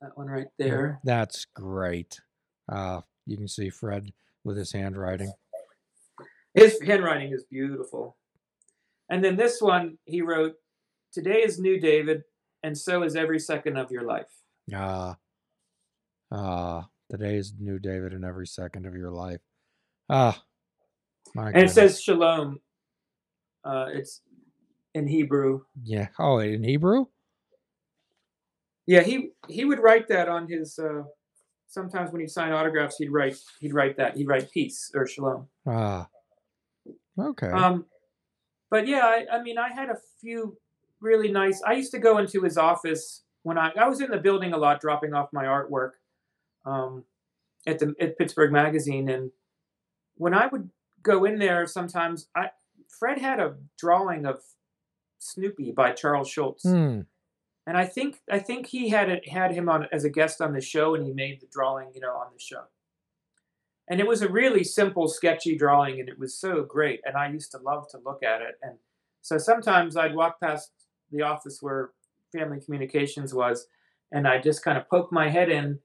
That 0.00 0.16
one 0.16 0.28
right 0.28 0.46
there. 0.58 1.00
that's 1.04 1.44
great. 1.54 2.20
Uh, 2.68 3.00
you 3.26 3.36
can 3.36 3.48
see 3.48 3.70
Fred 3.70 4.12
with 4.44 4.56
his 4.56 4.72
handwriting. 4.72 5.32
His 6.54 6.80
handwriting 6.82 7.32
is 7.32 7.44
beautiful. 7.50 8.16
And 9.10 9.24
then 9.24 9.36
this 9.36 9.60
one 9.60 9.98
he 10.04 10.22
wrote, 10.22 10.54
"Today 11.12 11.42
is 11.42 11.58
new, 11.58 11.80
David, 11.80 12.24
and 12.62 12.76
so 12.76 13.02
is 13.02 13.16
every 13.16 13.38
second 13.38 13.76
of 13.76 13.90
your 13.90 14.02
life." 14.02 14.42
Ah, 14.74 15.16
ah, 16.30 16.88
today 17.10 17.36
is 17.36 17.54
new 17.58 17.78
David 17.78 18.12
and 18.12 18.24
every 18.24 18.46
second 18.46 18.86
of 18.86 18.94
your 18.94 19.10
life. 19.10 19.40
Ah, 20.10 20.42
my 21.34 21.50
And 21.50 21.64
it 21.64 21.70
says 21.70 22.02
shalom. 22.02 22.60
Uh, 23.64 23.86
it's 23.92 24.22
in 24.94 25.06
Hebrew. 25.06 25.62
Yeah. 25.82 26.08
Oh, 26.18 26.38
in 26.38 26.62
Hebrew? 26.62 27.06
Yeah, 28.86 29.02
he 29.02 29.32
he 29.48 29.64
would 29.64 29.80
write 29.80 30.08
that 30.08 30.28
on 30.28 30.48
his. 30.48 30.78
Uh, 30.78 31.04
sometimes 31.68 32.10
when 32.10 32.20
he'd 32.20 32.30
sign 32.30 32.52
autographs, 32.52 32.96
he'd 32.96 33.12
write 33.12 33.36
he'd 33.60 33.74
write 33.74 33.96
that 33.98 34.16
he'd 34.16 34.26
write 34.26 34.50
peace 34.50 34.90
or 34.94 35.06
shalom. 35.06 35.46
Ah. 35.66 36.08
Okay. 37.18 37.48
Um, 37.48 37.84
but 38.70 38.86
yeah, 38.86 39.04
I, 39.04 39.26
I 39.32 39.42
mean, 39.42 39.58
I 39.58 39.68
had 39.68 39.90
a 39.90 39.98
few 40.20 40.56
really 41.00 41.30
nice. 41.30 41.62
I 41.64 41.74
used 41.74 41.92
to 41.92 41.98
go 41.98 42.18
into 42.18 42.42
his 42.42 42.58
office 42.58 43.22
when 43.42 43.58
I 43.58 43.70
I 43.78 43.88
was 43.88 44.00
in 44.00 44.10
the 44.10 44.18
building 44.18 44.52
a 44.52 44.58
lot, 44.58 44.80
dropping 44.80 45.14
off 45.14 45.28
my 45.32 45.44
artwork 45.44 45.92
um, 46.64 47.04
at 47.66 47.78
the 47.78 47.94
at 48.00 48.18
Pittsburgh 48.18 48.50
Magazine, 48.50 49.08
and 49.08 49.30
when 50.16 50.34
I 50.34 50.46
would 50.46 50.70
go 51.02 51.24
in 51.24 51.38
there, 51.38 51.66
sometimes 51.66 52.28
I 52.34 52.50
Fred 52.88 53.18
had 53.18 53.38
a 53.38 53.56
drawing 53.78 54.26
of 54.26 54.40
Snoopy 55.18 55.72
by 55.72 55.92
Charles 55.92 56.28
Schulz. 56.28 56.62
Hmm. 56.62 57.02
And 57.68 57.76
I 57.76 57.84
think 57.84 58.22
I 58.32 58.38
think 58.38 58.66
he 58.66 58.88
had 58.88 59.10
it 59.10 59.28
had 59.28 59.52
him 59.52 59.68
on 59.68 59.88
as 59.92 60.02
a 60.02 60.08
guest 60.08 60.40
on 60.40 60.54
the 60.54 60.60
show, 60.62 60.94
and 60.94 61.04
he 61.04 61.12
made 61.12 61.42
the 61.42 61.46
drawing, 61.52 61.90
you 61.94 62.00
know, 62.00 62.14
on 62.14 62.28
the 62.32 62.40
show. 62.40 62.62
And 63.90 64.00
it 64.00 64.06
was 64.06 64.22
a 64.22 64.28
really 64.28 64.64
simple, 64.64 65.06
sketchy 65.06 65.54
drawing, 65.54 66.00
and 66.00 66.08
it 66.08 66.18
was 66.18 66.34
so 66.34 66.62
great. 66.62 67.00
And 67.04 67.14
I 67.14 67.28
used 67.28 67.50
to 67.50 67.58
love 67.58 67.86
to 67.90 67.98
look 68.02 68.22
at 68.22 68.40
it. 68.40 68.54
And 68.62 68.78
so 69.20 69.36
sometimes 69.36 69.98
I'd 69.98 70.14
walk 70.14 70.40
past 70.40 70.70
the 71.12 71.20
office 71.20 71.58
where 71.60 71.90
Family 72.32 72.58
Communications 72.58 73.34
was, 73.34 73.66
and 74.10 74.26
I'd 74.26 74.42
just 74.42 74.64
kind 74.64 74.78
of 74.78 74.88
poke 74.88 75.12
my 75.12 75.28
head 75.28 75.50
in, 75.50 75.80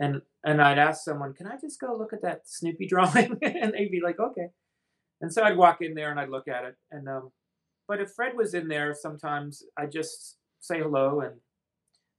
and 0.00 0.22
and 0.44 0.60
I'd 0.60 0.80
ask 0.80 1.04
someone, 1.04 1.32
"Can 1.34 1.46
I 1.46 1.58
just 1.60 1.78
go 1.78 1.96
look 1.96 2.12
at 2.12 2.22
that 2.22 2.48
Snoopy 2.48 2.86
drawing?" 2.88 3.38
and 3.40 3.72
they'd 3.72 3.92
be 3.92 4.00
like, 4.02 4.18
"Okay." 4.18 4.48
And 5.20 5.32
so 5.32 5.44
I'd 5.44 5.56
walk 5.56 5.78
in 5.80 5.94
there 5.94 6.10
and 6.10 6.18
I'd 6.18 6.28
look 6.28 6.48
at 6.48 6.64
it, 6.64 6.74
and 6.90 7.08
um, 7.08 7.30
but 7.86 8.00
if 8.00 8.10
Fred 8.10 8.36
was 8.36 8.52
in 8.52 8.66
there, 8.66 8.94
sometimes 8.94 9.62
I 9.78 9.86
just 9.86 10.38
say 10.60 10.80
hello, 10.80 11.20
and 11.20 11.36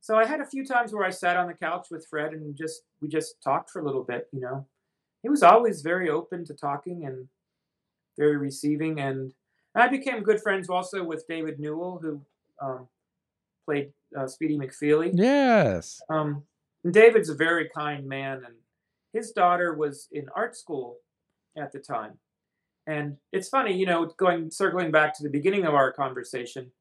so 0.02 0.18
I 0.18 0.26
had 0.26 0.42
a 0.42 0.46
few 0.46 0.66
times 0.66 0.94
where 0.94 1.06
I 1.06 1.12
sat 1.12 1.38
on 1.38 1.48
the 1.48 1.54
couch 1.54 1.88
with 1.92 2.08
Fred 2.08 2.34
and 2.34 2.56
just 2.56 2.82
we 3.02 3.08
just 3.08 3.42
talked 3.44 3.70
for 3.70 3.82
a 3.82 3.86
little 3.86 4.04
bit, 4.04 4.28
you 4.32 4.42
know. 4.42 4.66
He 5.24 5.30
was 5.30 5.44
always 5.44 5.82
very 5.82 6.10
open 6.10 6.46
to 6.46 6.54
talking 6.54 7.06
and 7.06 7.28
very 8.18 8.38
receiving, 8.38 9.00
and 9.00 9.34
I 9.76 9.88
became 9.88 10.24
good 10.24 10.42
friends 10.42 10.70
also 10.70 11.04
with 11.04 11.28
David 11.28 11.60
Newell, 11.60 12.00
who 12.02 12.22
um, 12.62 12.88
played 13.66 13.94
uh, 14.18 14.28
Speedy 14.28 14.58
McFeely. 14.58 15.12
Yes. 15.14 16.02
Um, 16.10 16.44
David's 16.90 17.30
a 17.30 17.36
very 17.36 17.70
kind 17.70 18.08
man, 18.08 18.44
and 18.46 18.56
his 19.14 19.32
daughter 19.32 19.74
was 19.74 20.08
in 20.12 20.26
art 20.36 20.56
school 20.56 20.98
at 21.58 21.72
the 21.72 21.80
time. 21.80 22.18
And 22.88 23.18
it's 23.32 23.50
funny, 23.50 23.74
you 23.78 23.86
know, 23.86 24.08
going 24.18 24.50
circling 24.50 24.92
back 24.92 25.16
to 25.18 25.24
the 25.24 25.30
beginning 25.30 25.66
of 25.66 25.76
our 25.76 25.92
conversation, 25.92 26.72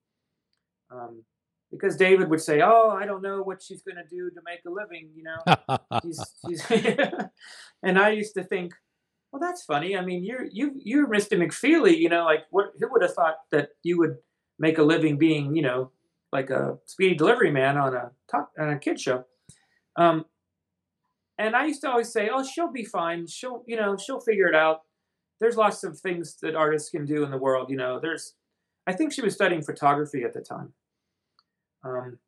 um, 0.90 1.22
because 1.70 1.96
David 1.96 2.28
would 2.30 2.40
say, 2.40 2.60
"Oh, 2.62 2.90
I 2.90 3.06
don't 3.06 3.22
know 3.22 3.42
what 3.42 3.62
she's 3.62 3.82
going 3.82 3.96
to 3.96 4.08
do 4.08 4.30
to 4.30 4.40
make 4.44 4.60
a 4.66 4.70
living," 4.70 5.10
you 5.14 5.22
know. 5.22 5.78
She's, 6.02 6.34
she's 6.46 6.64
and 7.82 7.98
I 7.98 8.10
used 8.10 8.34
to 8.34 8.44
think, 8.44 8.72
well, 9.32 9.40
that's 9.40 9.62
funny. 9.64 9.96
I 9.96 10.04
mean, 10.04 10.24
you're 10.24 10.46
you 10.50 10.72
you're 10.82 11.08
Mr. 11.08 11.38
McFeely, 11.38 11.96
you 11.98 12.08
know, 12.08 12.24
like 12.24 12.44
what 12.50 12.72
who 12.78 12.90
would 12.90 13.02
have 13.02 13.14
thought 13.14 13.36
that 13.52 13.70
you 13.82 13.98
would 13.98 14.16
make 14.58 14.78
a 14.78 14.82
living 14.82 15.18
being, 15.18 15.54
you 15.54 15.62
know, 15.62 15.90
like 16.32 16.50
a 16.50 16.78
speedy 16.86 17.14
delivery 17.14 17.50
man 17.50 17.76
on 17.76 17.94
a 17.94 18.10
talk 18.30 18.50
on 18.58 18.70
a 18.70 18.78
kid 18.78 19.00
show. 19.00 19.24
Um, 19.96 20.24
and 21.38 21.54
I 21.56 21.66
used 21.66 21.80
to 21.82 21.90
always 21.90 22.12
say, 22.12 22.28
"Oh, 22.32 22.44
she'll 22.44 22.72
be 22.72 22.84
fine. 22.84 23.26
She'll, 23.26 23.62
you 23.66 23.76
know, 23.76 23.96
she'll 23.96 24.20
figure 24.20 24.48
it 24.48 24.54
out." 24.54 24.80
There's 25.40 25.56
lots 25.56 25.84
of 25.84 25.98
things 25.98 26.36
that 26.42 26.54
artists 26.54 26.90
can 26.90 27.06
do 27.06 27.24
in 27.24 27.30
the 27.30 27.38
world. 27.38 27.70
You 27.70 27.76
know, 27.76 28.00
there's. 28.00 28.34
I 28.86 28.92
think 28.92 29.12
she 29.12 29.22
was 29.22 29.34
studying 29.34 29.62
photography 29.62 30.24
at 30.24 30.34
the 30.34 30.40
time. 30.40 30.72
Um, 31.84 32.18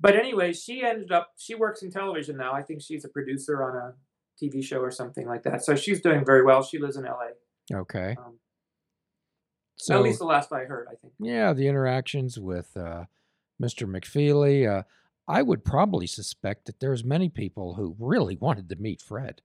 but 0.00 0.16
anyway, 0.16 0.52
she 0.52 0.82
ended 0.82 1.12
up. 1.12 1.32
She 1.36 1.54
works 1.54 1.82
in 1.82 1.90
television 1.90 2.36
now. 2.36 2.52
I 2.52 2.62
think 2.62 2.80
she's 2.82 3.04
a 3.04 3.08
producer 3.08 3.62
on 3.62 3.76
a 3.76 3.94
TV 4.42 4.64
show 4.64 4.80
or 4.80 4.90
something 4.90 5.26
like 5.26 5.42
that. 5.42 5.64
So 5.64 5.74
she's 5.76 6.00
doing 6.00 6.24
very 6.24 6.42
well. 6.42 6.62
She 6.62 6.78
lives 6.78 6.96
in 6.96 7.04
LA. 7.04 7.32
okay. 7.72 8.16
Um, 8.18 8.38
So 9.76 9.94
at 9.96 10.02
least 10.02 10.18
the 10.18 10.24
last 10.24 10.52
I 10.52 10.64
heard, 10.64 10.88
I 10.90 10.94
think. 10.96 11.12
yeah, 11.18 11.52
the 11.52 11.66
interactions 11.68 12.38
with 12.38 12.76
uh, 12.76 13.04
Mr. 13.62 13.86
McFeely. 13.86 14.68
Uh, 14.68 14.82
I 15.28 15.42
would 15.42 15.64
probably 15.64 16.06
suspect 16.06 16.64
that 16.66 16.80
there's 16.80 17.04
many 17.04 17.28
people 17.28 17.74
who 17.74 17.94
really 17.98 18.36
wanted 18.36 18.68
to 18.70 18.76
meet 18.76 19.00
Fred. 19.00 19.42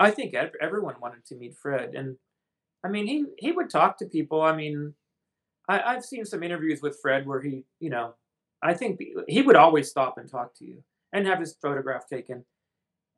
I 0.00 0.10
think 0.12 0.34
everyone 0.60 0.94
wanted 1.00 1.24
to 1.26 1.34
meet 1.34 1.56
Fred, 1.56 1.94
and 1.94 2.16
I 2.84 2.88
mean, 2.88 3.06
he 3.08 3.24
he 3.38 3.50
would 3.52 3.68
talk 3.68 3.98
to 3.98 4.06
people. 4.06 4.40
I 4.42 4.54
mean, 4.54 4.94
I, 5.68 5.80
I've 5.80 6.04
seen 6.04 6.24
some 6.24 6.42
interviews 6.42 6.80
with 6.82 6.98
Fred 7.00 7.26
where 7.26 7.40
he, 7.40 7.64
you 7.80 7.90
know, 7.90 8.14
I 8.62 8.74
think 8.74 9.00
he 9.28 9.42
would 9.42 9.56
always 9.56 9.88
stop 9.88 10.18
and 10.18 10.28
talk 10.28 10.54
to 10.56 10.64
you 10.64 10.82
and 11.12 11.26
have 11.26 11.40
his 11.40 11.54
photograph 11.60 12.08
taken. 12.08 12.44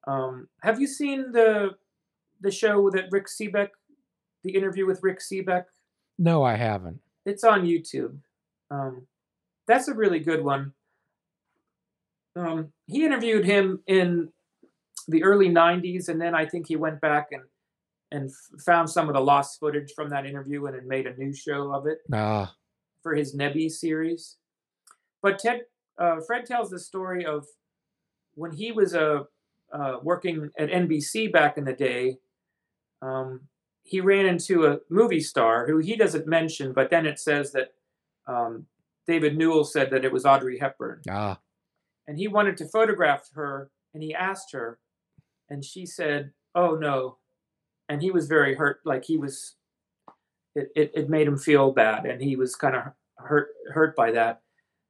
Um, 0.07 0.49
have 0.62 0.80
you 0.80 0.87
seen 0.87 1.33
the 1.33 1.71
the 2.40 2.50
show 2.50 2.90
that 2.90 3.04
Rick 3.11 3.26
Sebak, 3.26 3.69
the 4.45 4.54
interview 4.54 4.87
with 4.87 5.00
Rick 5.02 5.21
Sebak? 5.21 5.64
No, 6.19 6.42
I 6.42 6.57
haven't. 6.57 7.00
It's 7.26 7.45
on 7.45 7.66
YouTube. 7.66 8.19
Um, 8.71 9.07
that's 9.66 9.88
a 9.88 9.95
really 9.95 10.21
good 10.21 10.42
one. 10.42 10.73
Um, 12.35 12.73
he 12.87 13.04
interviewed 13.04 13.45
him 13.45 13.80
in 13.87 14.30
the 15.09 15.23
early 15.23 15.49
90s, 15.49 16.09
and 16.09 16.21
then 16.21 16.35
I 16.35 16.47
think 16.47 16.69
he 16.69 16.76
went 16.76 17.00
back 17.00 17.28
and 17.33 17.42
and 18.12 18.29
f- 18.31 18.61
found 18.64 18.90
some 18.90 19.09
of 19.09 19.14
the 19.14 19.21
lost 19.21 19.59
footage 19.61 19.93
from 19.95 20.11
that 20.11 20.26
interview 20.26 20.67
and 20.67 20.75
had 20.75 20.87
made 20.87 21.07
a 21.07 21.17
new 21.17 21.33
show 21.33 21.73
of 21.73 21.87
it 21.87 21.99
Ah, 22.12 22.55
for 23.02 23.14
his 23.14 23.35
Nebby 23.37 23.71
series. 23.71 24.37
But 25.23 25.38
Ted, 25.38 25.62
uh, 25.99 26.17
Fred 26.26 26.47
tells 26.47 26.71
the 26.71 26.79
story 26.79 27.25
of 27.25 27.47
when 28.35 28.52
he 28.52 28.73
was 28.73 28.95
uh, 28.95 29.25
uh, 29.73 29.97
working 30.02 30.50
at 30.59 30.71
NBC 30.71 31.31
back 31.33 31.57
in 31.59 31.64
the 31.64 31.73
day. 31.75 32.19
Um, 33.02 33.43
he 33.83 34.00
ran 34.00 34.26
into 34.26 34.67
a 34.67 34.79
movie 34.90 35.21
star 35.21 35.67
who 35.67 35.79
he 35.79 35.97
doesn't 35.97 36.26
mention, 36.26 36.73
but 36.73 36.90
then 36.90 37.07
it 37.07 37.19
says 37.19 37.52
that 37.52 37.75
um, 38.26 38.67
David 39.07 39.37
Newell 39.37 39.64
said 39.64 39.90
that 39.90 40.05
it 40.05 40.12
was 40.12 40.25
Audrey 40.26 40.59
Hepburn, 40.59 41.00
ah, 41.09 41.40
and 42.07 42.19
he 42.19 42.29
wanted 42.29 42.57
to 42.59 42.69
photograph 42.69 43.29
her, 43.35 43.71
and 43.95 44.02
he 44.02 44.14
asked 44.14 44.52
her, 44.52 44.79
and 45.49 45.64
she 45.64 45.87
said, 45.87 46.33
"Oh 46.55 46.75
no," 46.76 47.17
and 47.91 48.01
he 48.01 48.11
was 48.11 48.29
very 48.29 48.55
hurt, 48.55 48.81
like 48.85 49.05
he 49.05 49.19
was. 49.19 49.57
It, 50.55 50.69
it, 50.75 50.91
it 50.95 51.09
made 51.09 51.29
him 51.29 51.37
feel 51.39 51.71
bad, 51.73 52.07
and 52.07 52.21
he 52.23 52.35
was 52.37 52.57
kind 52.57 52.75
of 52.75 52.83
hurt 53.17 53.49
hurt 53.73 53.95
by 53.95 54.13
that, 54.13 54.43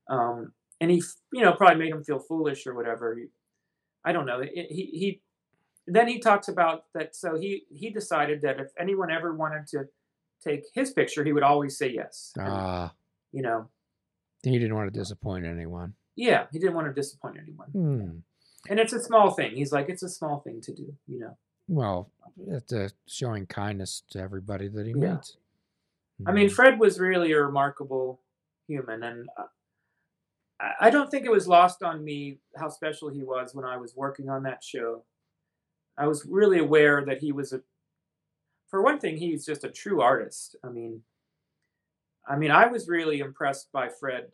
um, 0.08 0.52
and 0.80 0.90
he 0.90 1.02
you 1.32 1.42
know 1.42 1.52
probably 1.52 1.78
made 1.78 1.92
him 1.92 2.04
feel 2.04 2.18
foolish 2.18 2.66
or 2.66 2.74
whatever. 2.74 3.18
I 4.04 4.12
don't 4.12 4.26
know. 4.26 4.40
It, 4.40 4.50
he 4.54 4.84
he 4.92 5.22
then 5.86 6.08
he 6.08 6.18
talks 6.18 6.48
about 6.48 6.84
that. 6.94 7.14
So 7.16 7.38
he 7.38 7.64
he 7.70 7.90
decided 7.90 8.42
that 8.42 8.60
if 8.60 8.68
anyone 8.78 9.10
ever 9.10 9.34
wanted 9.34 9.66
to 9.68 9.84
take 10.42 10.64
his 10.72 10.92
picture, 10.92 11.24
he 11.24 11.32
would 11.32 11.42
always 11.42 11.76
say 11.76 11.90
yes. 11.92 12.32
Ah. 12.38 12.92
you 13.32 13.42
know, 13.42 13.68
He 14.42 14.58
didn't 14.58 14.74
want 14.74 14.92
to 14.92 14.98
disappoint 14.98 15.44
anyone. 15.44 15.94
yeah, 16.16 16.46
he 16.52 16.58
didn't 16.58 16.74
want 16.74 16.86
to 16.86 16.94
disappoint 16.94 17.36
anyone. 17.42 17.68
Hmm. 17.68 18.18
And 18.70 18.80
it's 18.80 18.92
a 18.94 19.00
small 19.00 19.30
thing. 19.30 19.56
He's 19.56 19.72
like, 19.72 19.88
it's 19.88 20.02
a 20.02 20.08
small 20.08 20.40
thing 20.40 20.60
to 20.62 20.72
do, 20.74 20.94
you 21.06 21.18
know. 21.18 21.36
Well, 21.70 22.10
it's 22.48 22.72
uh, 22.72 22.88
showing 23.06 23.46
kindness 23.46 24.02
to 24.10 24.18
everybody 24.20 24.66
that 24.66 24.86
he 24.86 24.92
Yeah. 24.92 25.14
meets. 25.14 25.36
I 26.26 26.32
mean, 26.32 26.48
Hmm. 26.48 26.54
Fred 26.54 26.80
was 26.80 26.98
really 26.98 27.30
a 27.32 27.40
remarkable 27.42 28.20
human, 28.66 29.04
and 29.04 29.30
uh, 29.36 29.46
I- 30.58 30.74
I 30.80 30.90
don't 30.90 31.10
think 31.10 31.24
it 31.24 31.30
was 31.30 31.46
lost 31.46 31.82
on 31.84 32.04
me 32.04 32.40
how 32.56 32.68
special 32.68 33.08
he 33.08 33.22
was 33.22 33.54
when 33.54 33.64
I 33.64 33.76
was 33.76 33.94
working 33.96 34.28
on 34.28 34.42
that 34.42 34.64
show. 34.64 35.06
I 35.96 36.08
was 36.08 36.26
really 36.26 36.58
aware 36.58 37.04
that 37.04 37.18
he 37.20 37.30
was 37.32 37.52
a, 37.52 37.62
for 38.68 38.82
one 38.82 38.98
thing, 38.98 39.16
he's 39.16 39.46
just 39.46 39.62
a 39.64 39.70
true 39.70 40.02
artist. 40.02 40.56
I 40.64 40.68
mean, 40.70 41.04
I 42.26 42.36
mean, 42.36 42.50
I 42.50 42.66
was 42.66 42.88
really 42.88 43.20
impressed 43.20 43.70
by 43.72 43.88
Fred 43.88 44.32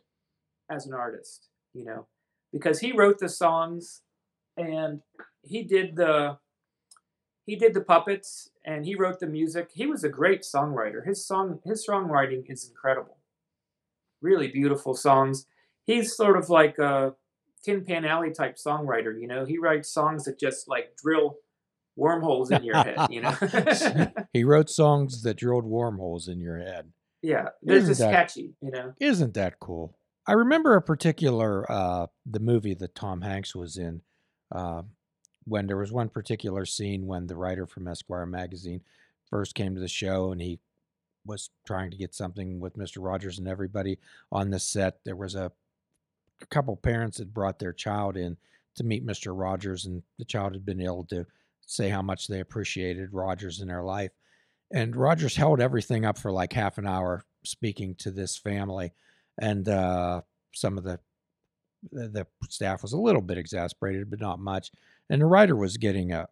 as 0.69 0.87
an 0.87 0.93
artist, 0.93 1.49
you 1.73 1.85
know, 1.85 2.07
because 2.51 2.79
he 2.79 2.91
wrote 2.93 3.19
the 3.19 3.29
songs 3.29 4.01
and 4.57 5.03
he 5.43 5.63
did 5.63 5.95
the 5.95 6.39
he 7.47 7.55
did 7.55 7.73
the 7.73 7.81
puppets 7.81 8.51
and 8.63 8.85
he 8.85 8.93
wrote 8.93 9.19
the 9.19 9.25
music. 9.25 9.69
He 9.73 9.87
was 9.87 10.03
a 10.03 10.09
great 10.09 10.41
songwriter. 10.43 11.03
His 11.03 11.25
song 11.25 11.59
his 11.65 11.83
songwriting 11.89 12.43
is 12.47 12.67
incredible. 12.69 13.17
Really 14.21 14.47
beautiful 14.49 14.93
songs. 14.93 15.47
He's 15.85 16.15
sort 16.15 16.37
of 16.37 16.49
like 16.49 16.77
a 16.77 17.15
Tin 17.63 17.83
Pan 17.85 18.05
Alley 18.05 18.31
type 18.31 18.57
songwriter, 18.57 19.19
you 19.19 19.27
know. 19.27 19.45
He 19.45 19.57
writes 19.57 19.89
songs 19.91 20.25
that 20.25 20.39
just 20.39 20.67
like 20.67 20.95
drill 21.01 21.37
wormholes 21.95 22.51
in 22.51 22.63
your 22.63 22.75
head, 22.75 22.97
you 23.09 23.21
know. 23.21 23.31
he 24.33 24.43
wrote 24.43 24.69
songs 24.69 25.23
that 25.23 25.37
drilled 25.37 25.65
wormholes 25.65 26.27
in 26.27 26.39
your 26.39 26.57
head. 26.59 26.91
yeah, 27.23 27.49
they're 27.63 27.77
Isn't 27.77 27.89
just 27.89 28.01
that- 28.01 28.11
catchy, 28.13 28.53
you 28.61 28.71
know. 28.71 28.93
Isn't 28.99 29.33
that 29.35 29.59
cool? 29.59 29.97
I 30.27 30.33
remember 30.33 30.75
a 30.75 30.81
particular 30.81 31.65
uh, 31.71 32.07
the 32.25 32.41
movie 32.41 32.73
that 32.75 32.93
Tom 32.95 33.21
Hanks 33.21 33.55
was 33.55 33.77
in 33.77 34.01
uh, 34.53 34.81
when 35.47 35.67
there 35.67 35.77
was 35.77 35.91
one 35.91 36.09
particular 36.09 36.65
scene 36.65 37.07
when 37.07 37.27
the 37.27 37.35
writer 37.35 37.65
from 37.65 37.87
Esquire 37.87 38.25
magazine 38.25 38.81
first 39.29 39.55
came 39.55 39.73
to 39.75 39.81
the 39.81 39.87
show 39.87 40.31
and 40.31 40.41
he 40.41 40.59
was 41.25 41.49
trying 41.65 41.91
to 41.91 41.97
get 41.97 42.15
something 42.15 42.59
with 42.59 42.77
Mr. 42.77 42.97
Rogers 42.99 43.39
and 43.39 43.47
everybody 43.47 43.99
on 44.31 44.49
the 44.49 44.59
set. 44.59 44.99
There 45.03 45.15
was 45.15 45.35
a, 45.35 45.51
a 46.41 46.45
couple 46.47 46.75
parents 46.75 47.17
that 47.17 47.33
brought 47.33 47.59
their 47.59 47.73
child 47.73 48.17
in 48.17 48.37
to 48.75 48.83
meet 48.83 49.05
Mr. 49.05 49.37
Rogers, 49.37 49.85
and 49.85 50.03
the 50.17 50.25
child 50.25 50.53
had 50.53 50.65
been 50.65 50.81
able 50.81 51.03
to 51.05 51.25
say 51.65 51.89
how 51.89 52.01
much 52.01 52.27
they 52.27 52.39
appreciated 52.39 53.13
Rogers 53.13 53.59
in 53.59 53.67
their 53.67 53.83
life. 53.83 54.11
And 54.71 54.95
Rogers 54.95 55.35
held 55.35 55.59
everything 55.59 56.05
up 56.05 56.17
for 56.17 56.31
like 56.31 56.53
half 56.53 56.77
an 56.77 56.87
hour 56.87 57.23
speaking 57.43 57.95
to 57.95 58.11
this 58.11 58.37
family, 58.37 58.93
and 59.39 59.67
uh, 59.67 60.21
some 60.53 60.77
of 60.77 60.83
the 60.83 60.99
the 61.91 62.25
staff 62.49 62.81
was 62.81 62.93
a 62.93 62.97
little 62.97 63.21
bit 63.21 63.37
exasperated, 63.37 64.09
but 64.09 64.19
not 64.19 64.39
much. 64.39 64.71
And 65.09 65.21
the 65.21 65.25
writer 65.25 65.55
was 65.55 65.77
getting 65.77 66.11
uh, 66.11 66.27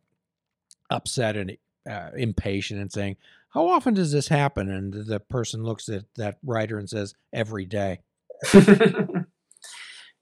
upset 0.90 1.38
and 1.38 1.58
uh, 1.90 2.10
impatient 2.16 2.82
and 2.82 2.92
saying, 2.92 3.18
"How 3.50 3.68
often 3.68 3.94
does 3.94 4.12
this 4.12 4.28
happen?" 4.28 4.70
And 4.70 4.94
the 4.94 5.20
person 5.20 5.64
looks 5.64 5.90
at 5.90 6.06
that 6.16 6.38
writer 6.44 6.78
and 6.78 6.90
says, 6.90 7.16
"Every 7.34 7.66
day." 7.66 8.02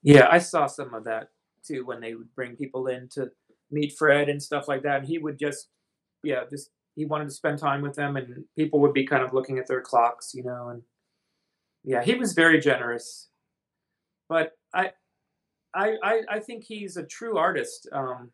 yeah, 0.03 0.27
I 0.29 0.39
saw 0.39 0.67
some 0.67 0.93
of 0.93 1.05
that 1.05 1.29
too 1.65 1.85
when 1.85 2.01
they 2.01 2.13
would 2.13 2.33
bring 2.35 2.55
people 2.55 2.87
in 2.87 3.09
to 3.09 3.31
meet 3.71 3.95
Fred 3.97 4.29
and 4.29 4.41
stuff 4.41 4.67
like 4.67 4.83
that. 4.83 4.99
And 4.99 5.07
he 5.07 5.17
would 5.17 5.39
just, 5.39 5.69
yeah, 6.23 6.43
just 6.49 6.69
he 6.95 7.05
wanted 7.05 7.25
to 7.25 7.31
spend 7.31 7.59
time 7.59 7.81
with 7.81 7.95
them, 7.95 8.15
and 8.15 8.45
people 8.55 8.79
would 8.81 8.93
be 8.93 9.05
kind 9.05 9.23
of 9.23 9.33
looking 9.33 9.57
at 9.57 9.67
their 9.67 9.81
clocks, 9.81 10.33
you 10.33 10.43
know. 10.43 10.69
And 10.69 10.83
yeah, 11.83 12.03
he 12.03 12.15
was 12.15 12.33
very 12.33 12.59
generous. 12.59 13.29
But 14.29 14.51
I, 14.73 14.91
I, 15.73 16.21
I, 16.29 16.39
think 16.39 16.63
he's 16.63 16.97
a 16.97 17.05
true 17.05 17.37
artist. 17.37 17.87
Um, 17.91 18.31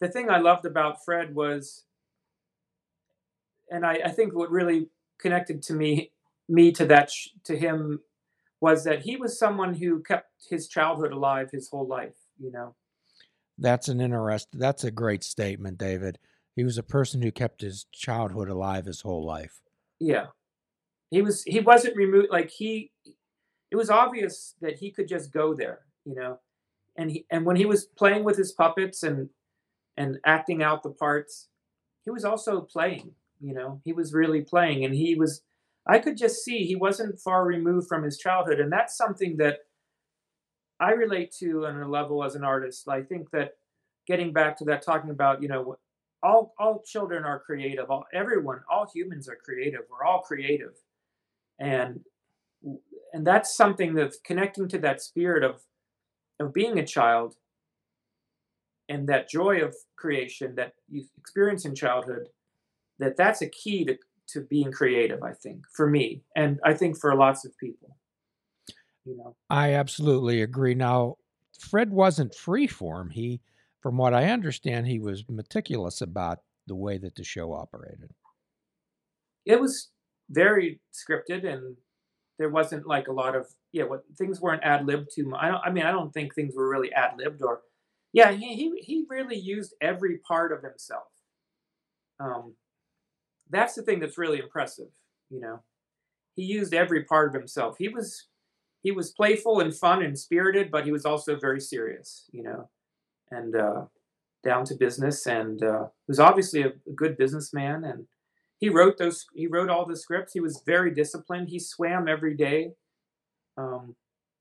the 0.00 0.08
thing 0.08 0.30
I 0.30 0.38
loved 0.38 0.66
about 0.66 1.04
Fred 1.04 1.34
was, 1.34 1.84
and 3.70 3.86
I, 3.86 4.00
I 4.04 4.10
think 4.10 4.34
what 4.34 4.50
really 4.50 4.88
connected 5.18 5.62
to 5.64 5.72
me, 5.72 6.10
me 6.48 6.72
to 6.72 6.86
that, 6.86 7.10
sh- 7.10 7.28
to 7.44 7.56
him, 7.56 8.00
was 8.60 8.84
that 8.84 9.02
he 9.02 9.16
was 9.16 9.38
someone 9.38 9.74
who 9.74 10.02
kept 10.02 10.30
his 10.48 10.68
childhood 10.68 11.12
alive 11.12 11.50
his 11.50 11.68
whole 11.68 11.86
life. 11.86 12.16
You 12.38 12.50
know. 12.50 12.74
That's 13.58 13.88
an 13.88 14.00
interest. 14.00 14.48
That's 14.52 14.84
a 14.84 14.90
great 14.90 15.22
statement, 15.22 15.78
David. 15.78 16.18
He 16.56 16.64
was 16.64 16.78
a 16.78 16.82
person 16.82 17.22
who 17.22 17.32
kept 17.32 17.60
his 17.60 17.86
childhood 17.92 18.48
alive 18.48 18.86
his 18.86 19.00
whole 19.00 19.24
life. 19.24 19.60
Yeah, 20.00 20.26
he 21.10 21.22
was. 21.22 21.42
He 21.44 21.60
wasn't 21.60 21.96
removed. 21.96 22.28
Like 22.30 22.50
he, 22.50 22.92
it 23.70 23.76
was 23.76 23.90
obvious 23.90 24.54
that 24.60 24.78
he 24.78 24.90
could 24.90 25.08
just 25.08 25.32
go 25.32 25.54
there. 25.54 25.80
You 26.04 26.14
know, 26.14 26.38
and 26.96 27.10
he 27.10 27.26
and 27.30 27.44
when 27.44 27.56
he 27.56 27.66
was 27.66 27.86
playing 27.86 28.24
with 28.24 28.36
his 28.36 28.52
puppets 28.52 29.02
and 29.02 29.28
and 29.96 30.18
acting 30.24 30.62
out 30.62 30.82
the 30.82 30.90
parts, 30.90 31.48
he 32.04 32.10
was 32.10 32.24
also 32.24 32.60
playing. 32.60 33.12
You 33.40 33.54
know, 33.54 33.80
he 33.84 33.92
was 33.92 34.12
really 34.14 34.42
playing, 34.42 34.84
and 34.84 34.94
he 34.94 35.14
was. 35.14 35.42
I 35.86 35.98
could 35.98 36.16
just 36.16 36.42
see 36.42 36.64
he 36.64 36.76
wasn't 36.76 37.20
far 37.20 37.44
removed 37.44 37.88
from 37.88 38.04
his 38.04 38.18
childhood, 38.18 38.58
and 38.60 38.72
that's 38.72 38.96
something 38.96 39.36
that 39.36 39.58
I 40.80 40.92
relate 40.92 41.32
to 41.40 41.66
on 41.66 41.80
a 41.80 41.88
level 41.88 42.24
as 42.24 42.34
an 42.34 42.44
artist. 42.44 42.88
I 42.88 43.02
think 43.02 43.30
that 43.30 43.52
getting 44.06 44.32
back 44.32 44.56
to 44.58 44.64
that, 44.66 44.82
talking 44.82 45.10
about 45.10 45.42
you 45.42 45.48
know, 45.48 45.76
all 46.22 46.54
all 46.58 46.82
children 46.86 47.24
are 47.24 47.38
creative. 47.40 47.90
All 47.90 48.04
everyone, 48.12 48.60
all 48.70 48.88
humans 48.92 49.28
are 49.28 49.36
creative. 49.36 49.82
We're 49.90 50.06
all 50.06 50.22
creative, 50.22 50.72
and 51.58 52.00
and 53.12 53.26
that's 53.26 53.54
something 53.54 53.94
that's 53.94 54.18
connecting 54.24 54.68
to 54.68 54.78
that 54.78 55.02
spirit 55.02 55.44
of 55.44 55.62
of 56.40 56.52
being 56.52 56.78
a 56.78 56.86
child 56.86 57.36
and 58.88 59.08
that 59.08 59.28
joy 59.28 59.60
of 59.60 59.74
creation 59.96 60.54
that 60.54 60.74
you 60.90 61.04
experience 61.18 61.64
in 61.64 61.74
childhood 61.74 62.28
that 62.98 63.16
that's 63.16 63.42
a 63.42 63.48
key 63.48 63.84
to, 63.84 63.96
to 64.26 64.40
being 64.42 64.70
creative 64.72 65.22
i 65.22 65.32
think 65.32 65.64
for 65.72 65.88
me 65.88 66.22
and 66.36 66.58
i 66.64 66.72
think 66.74 66.98
for 66.98 67.14
lots 67.14 67.44
of 67.44 67.56
people 67.58 67.96
you 69.04 69.16
know? 69.16 69.36
I 69.50 69.74
absolutely 69.74 70.42
agree. 70.42 70.74
Now 70.74 71.16
fred 71.58 71.90
wasn't 71.90 72.32
freeform 72.32 73.12
he 73.12 73.40
from 73.80 73.96
what 73.96 74.12
i 74.12 74.24
understand 74.24 74.86
he 74.86 74.98
was 74.98 75.24
meticulous 75.28 76.00
about 76.00 76.40
the 76.66 76.74
way 76.74 76.98
that 76.98 77.14
the 77.14 77.22
show 77.22 77.52
operated. 77.52 78.10
It 79.46 79.60
was 79.60 79.90
very 80.30 80.80
scripted 80.92 81.46
and 81.46 81.76
there 82.38 82.48
wasn't 82.48 82.86
like 82.86 83.08
a 83.08 83.12
lot 83.12 83.36
of 83.36 83.46
yeah 83.72 83.84
what 83.84 84.02
things 84.16 84.40
weren't 84.40 84.64
ad 84.64 84.86
libbed 84.86 85.10
too 85.14 85.28
much. 85.28 85.40
I 85.42 85.48
don't 85.48 85.62
I 85.64 85.70
mean 85.70 85.86
I 85.86 85.92
don't 85.92 86.12
think 86.12 86.34
things 86.34 86.54
were 86.56 86.68
really 86.68 86.92
ad 86.92 87.12
libbed 87.18 87.42
or 87.42 87.60
yeah 88.14 88.32
he, 88.32 88.54
he 88.54 88.72
he 88.80 89.04
really 89.10 89.36
used 89.36 89.74
every 89.82 90.18
part 90.18 90.52
of 90.52 90.62
himself. 90.62 91.04
Um, 92.18 92.54
that's 93.50 93.74
the 93.74 93.82
thing 93.82 94.00
that's 94.00 94.16
really 94.16 94.38
impressive. 94.38 94.88
You 95.28 95.40
know, 95.40 95.62
he 96.34 96.44
used 96.44 96.72
every 96.72 97.04
part 97.04 97.28
of 97.28 97.34
himself. 97.34 97.76
He 97.78 97.88
was 97.88 98.28
he 98.82 98.92
was 98.92 99.12
playful 99.12 99.60
and 99.60 99.76
fun 99.76 100.02
and 100.02 100.18
spirited, 100.18 100.70
but 100.70 100.86
he 100.86 100.92
was 100.92 101.04
also 101.04 101.36
very 101.36 101.60
serious. 101.60 102.30
You 102.32 102.44
know, 102.44 102.70
and 103.30 103.54
uh, 103.54 103.82
down 104.44 104.64
to 104.66 104.74
business 104.74 105.26
and 105.26 105.62
uh, 105.62 105.86
was 106.06 106.20
obviously 106.20 106.62
a, 106.62 106.68
a 106.68 106.92
good 106.94 107.16
businessman 107.16 107.82
and 107.82 108.06
he 108.58 108.68
wrote 108.68 108.98
those 108.98 109.26
he 109.34 109.46
wrote 109.46 109.70
all 109.70 109.86
the 109.86 109.96
scripts 109.96 110.34
he 110.34 110.40
was 110.40 110.62
very 110.64 110.94
disciplined 110.94 111.48
he 111.48 111.58
swam 111.58 112.06
every 112.06 112.36
day 112.36 112.72
um, 113.56 113.96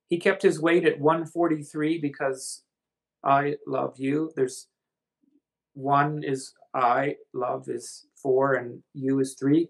he 0.09 0.19
kept 0.19 0.43
his 0.43 0.59
weight 0.61 0.85
at 0.85 0.99
143 0.99 1.97
because 1.99 2.63
i 3.23 3.55
love 3.67 3.95
you. 3.97 4.31
There's 4.35 4.67
one 5.73 6.23
is 6.23 6.53
i 6.75 7.15
love 7.33 7.67
is 7.67 8.07
four 8.21 8.55
and 8.55 8.81
you 8.93 9.19
is 9.19 9.35
three. 9.39 9.69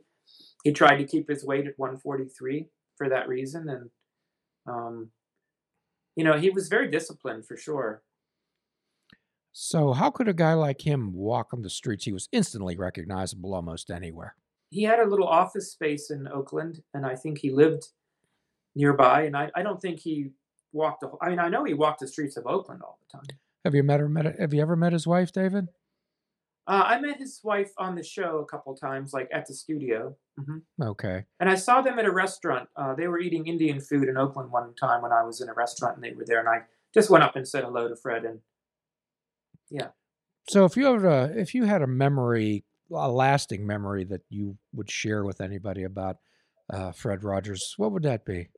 He 0.63 0.71
tried 0.71 0.97
to 0.97 1.05
keep 1.05 1.29
his 1.29 1.45
weight 1.45 1.67
at 1.67 1.77
143 1.77 2.67
for 2.97 3.09
that 3.09 3.27
reason 3.27 3.69
and 3.69 3.89
um, 4.65 5.09
you 6.15 6.23
know 6.23 6.37
he 6.37 6.49
was 6.49 6.67
very 6.67 6.89
disciplined 6.89 7.45
for 7.45 7.57
sure. 7.57 8.01
So 9.53 9.93
how 9.93 10.09
could 10.09 10.27
a 10.27 10.33
guy 10.33 10.53
like 10.53 10.81
him 10.81 11.13
walk 11.13 11.53
on 11.53 11.61
the 11.61 11.69
streets? 11.69 12.05
He 12.05 12.11
was 12.11 12.27
instantly 12.31 12.75
recognizable 12.75 13.53
almost 13.53 13.91
anywhere. 13.91 14.35
He 14.71 14.81
had 14.81 14.99
a 14.99 15.07
little 15.07 15.27
office 15.27 15.71
space 15.71 16.09
in 16.09 16.27
Oakland, 16.27 16.81
and 16.95 17.05
I 17.05 17.15
think 17.15 17.37
he 17.37 17.51
lived 17.51 17.87
nearby. 18.75 19.23
And 19.23 19.37
I, 19.37 19.51
I 19.55 19.61
don't 19.61 19.79
think 19.79 19.99
he 19.99 20.31
walked. 20.73 21.01
The, 21.01 21.11
I 21.21 21.29
mean, 21.29 21.39
I 21.39 21.49
know 21.49 21.63
he 21.63 21.73
walked 21.73 21.99
the 22.01 22.07
streets 22.07 22.37
of 22.37 22.45
Oakland 22.45 22.81
all 22.81 22.99
the 23.01 23.17
time. 23.17 23.25
Have 23.63 23.75
you 23.75 23.83
met 23.83 23.99
her? 23.99 24.09
Met? 24.09 24.39
Have 24.39 24.53
you 24.53 24.61
ever 24.61 24.75
met 24.75 24.93
his 24.93 25.07
wife, 25.07 25.31
David? 25.31 25.67
Uh, 26.65 26.83
I 26.85 26.99
met 26.99 27.17
his 27.17 27.41
wife 27.43 27.71
on 27.77 27.95
the 27.95 28.03
show 28.03 28.39
a 28.39 28.45
couple 28.45 28.73
times, 28.75 29.11
like 29.13 29.29
at 29.33 29.45
the 29.45 29.53
studio. 29.53 30.15
Mm-hmm. 30.39 30.83
Okay. 30.83 31.25
And 31.39 31.49
I 31.49 31.55
saw 31.55 31.81
them 31.81 31.99
at 31.99 32.05
a 32.05 32.11
restaurant. 32.11 32.69
Uh, 32.75 32.95
they 32.95 33.07
were 33.07 33.19
eating 33.19 33.47
Indian 33.47 33.81
food 33.81 34.07
in 34.07 34.17
Oakland 34.17 34.51
one 34.51 34.73
time 34.75 35.01
when 35.01 35.11
I 35.11 35.23
was 35.23 35.41
in 35.41 35.49
a 35.49 35.53
restaurant, 35.53 35.95
and 35.95 36.03
they 36.03 36.13
were 36.13 36.25
there. 36.25 36.39
And 36.39 36.47
I 36.47 36.61
just 36.93 37.09
went 37.09 37.23
up 37.23 37.35
and 37.35 37.47
said 37.47 37.63
hello 37.63 37.89
to 37.89 37.95
Fred. 37.95 38.23
And 38.23 38.39
yeah. 39.69 39.89
So 40.49 40.65
if 40.65 40.77
you 40.77 40.85
have 40.85 41.03
a, 41.03 41.33
if 41.35 41.53
you 41.53 41.65
had 41.65 41.81
a 41.81 41.87
memory 41.87 42.65
a 42.91 43.09
lasting 43.09 43.65
memory 43.65 44.03
that 44.05 44.21
you 44.29 44.57
would 44.73 44.89
share 44.89 45.23
with 45.23 45.41
anybody 45.41 45.83
about 45.83 46.17
uh, 46.71 46.91
Fred 46.91 47.23
Rogers, 47.23 47.73
what 47.77 47.91
would 47.91 48.03
that 48.03 48.25
be? 48.25 48.49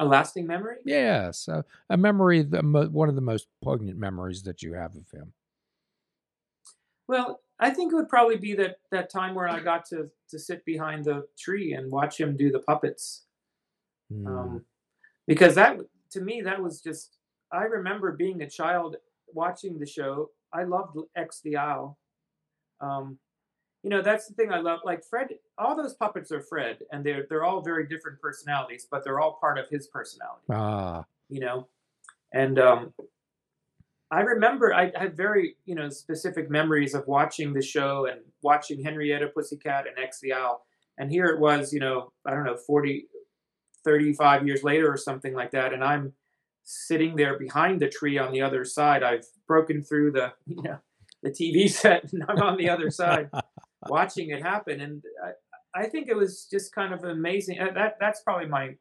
A 0.00 0.04
lasting 0.04 0.46
memory? 0.46 0.76
Yes, 0.84 1.46
a, 1.48 1.64
a 1.90 1.96
memory, 1.96 2.42
the, 2.42 2.60
one 2.90 3.08
of 3.08 3.14
the 3.14 3.20
most 3.20 3.46
poignant 3.62 3.98
memories 3.98 4.42
that 4.42 4.62
you 4.62 4.74
have 4.74 4.96
of 4.96 5.08
him. 5.10 5.32
Well, 7.06 7.40
I 7.60 7.70
think 7.70 7.92
it 7.92 7.96
would 7.96 8.08
probably 8.08 8.36
be 8.36 8.54
that 8.54 8.78
that 8.90 9.10
time 9.10 9.34
where 9.34 9.48
I 9.48 9.60
got 9.60 9.84
to 9.86 10.10
to 10.30 10.38
sit 10.38 10.64
behind 10.64 11.04
the 11.04 11.26
tree 11.38 11.74
and 11.74 11.90
watch 11.90 12.18
him 12.18 12.36
do 12.36 12.50
the 12.50 12.60
puppets. 12.60 13.24
Mm. 14.12 14.26
Um, 14.26 14.64
because 15.26 15.54
that 15.54 15.78
to 16.10 16.20
me 16.20 16.42
that 16.42 16.60
was 16.60 16.80
just 16.80 17.18
I 17.52 17.64
remember 17.64 18.12
being 18.12 18.42
a 18.42 18.50
child 18.50 18.96
watching 19.32 19.78
the 19.78 19.86
show. 19.86 20.30
I 20.52 20.64
loved 20.64 20.96
X 21.16 21.40
the 21.44 21.56
Owl 21.56 21.98
um, 22.80 23.18
you 23.84 23.90
know, 23.90 24.00
that's 24.00 24.26
the 24.26 24.34
thing 24.34 24.50
I 24.50 24.60
love. 24.60 24.80
Like 24.82 25.04
Fred, 25.04 25.28
all 25.58 25.76
those 25.76 25.92
puppets 25.92 26.32
are 26.32 26.40
Fred, 26.40 26.78
and 26.90 27.04
they're 27.04 27.26
they're 27.28 27.44
all 27.44 27.60
very 27.60 27.86
different 27.86 28.18
personalities, 28.18 28.88
but 28.90 29.04
they're 29.04 29.20
all 29.20 29.36
part 29.38 29.58
of 29.58 29.68
his 29.68 29.88
personality. 29.88 30.46
Ah, 30.50 31.04
you 31.28 31.40
know, 31.40 31.68
and 32.32 32.58
um, 32.58 32.94
I 34.10 34.20
remember 34.20 34.72
I 34.72 34.90
had 34.96 35.14
very 35.14 35.56
you 35.66 35.74
know 35.74 35.90
specific 35.90 36.50
memories 36.50 36.94
of 36.94 37.06
watching 37.06 37.52
the 37.52 37.60
show 37.60 38.06
and 38.10 38.20
watching 38.42 38.82
Henrietta 38.82 39.28
Pussycat 39.28 39.86
and 39.86 40.02
X 40.02 40.18
the 40.20 40.32
Owl, 40.32 40.64
and 40.96 41.10
here 41.10 41.26
it 41.26 41.38
was, 41.38 41.70
you 41.70 41.80
know, 41.80 42.10
I 42.26 42.30
don't 42.30 42.44
know, 42.44 42.56
40, 42.56 43.06
35 43.84 44.46
years 44.46 44.64
later 44.64 44.90
or 44.90 44.96
something 44.96 45.34
like 45.34 45.50
that, 45.50 45.74
and 45.74 45.84
I'm 45.84 46.14
sitting 46.62 47.16
there 47.16 47.38
behind 47.38 47.80
the 47.80 47.90
tree 47.90 48.16
on 48.16 48.32
the 48.32 48.40
other 48.40 48.64
side. 48.64 49.02
I've 49.02 49.26
broken 49.46 49.82
through 49.82 50.12
the 50.12 50.32
you 50.46 50.62
know 50.62 50.78
the 51.22 51.30
TV 51.30 51.68
set 51.68 52.10
and 52.14 52.24
I'm 52.26 52.40
on 52.40 52.56
the 52.56 52.70
other 52.70 52.90
side 52.90 53.28
watching 53.88 54.30
it 54.30 54.42
happen. 54.42 54.80
And 54.80 55.02
I, 55.74 55.82
I 55.82 55.86
think 55.88 56.08
it 56.08 56.16
was 56.16 56.46
just 56.50 56.74
kind 56.74 56.92
of 56.94 57.04
amazing. 57.04 57.58
Uh, 57.60 57.72
that 57.74 57.96
that's 58.00 58.22
probably 58.22 58.46
my 58.48 58.76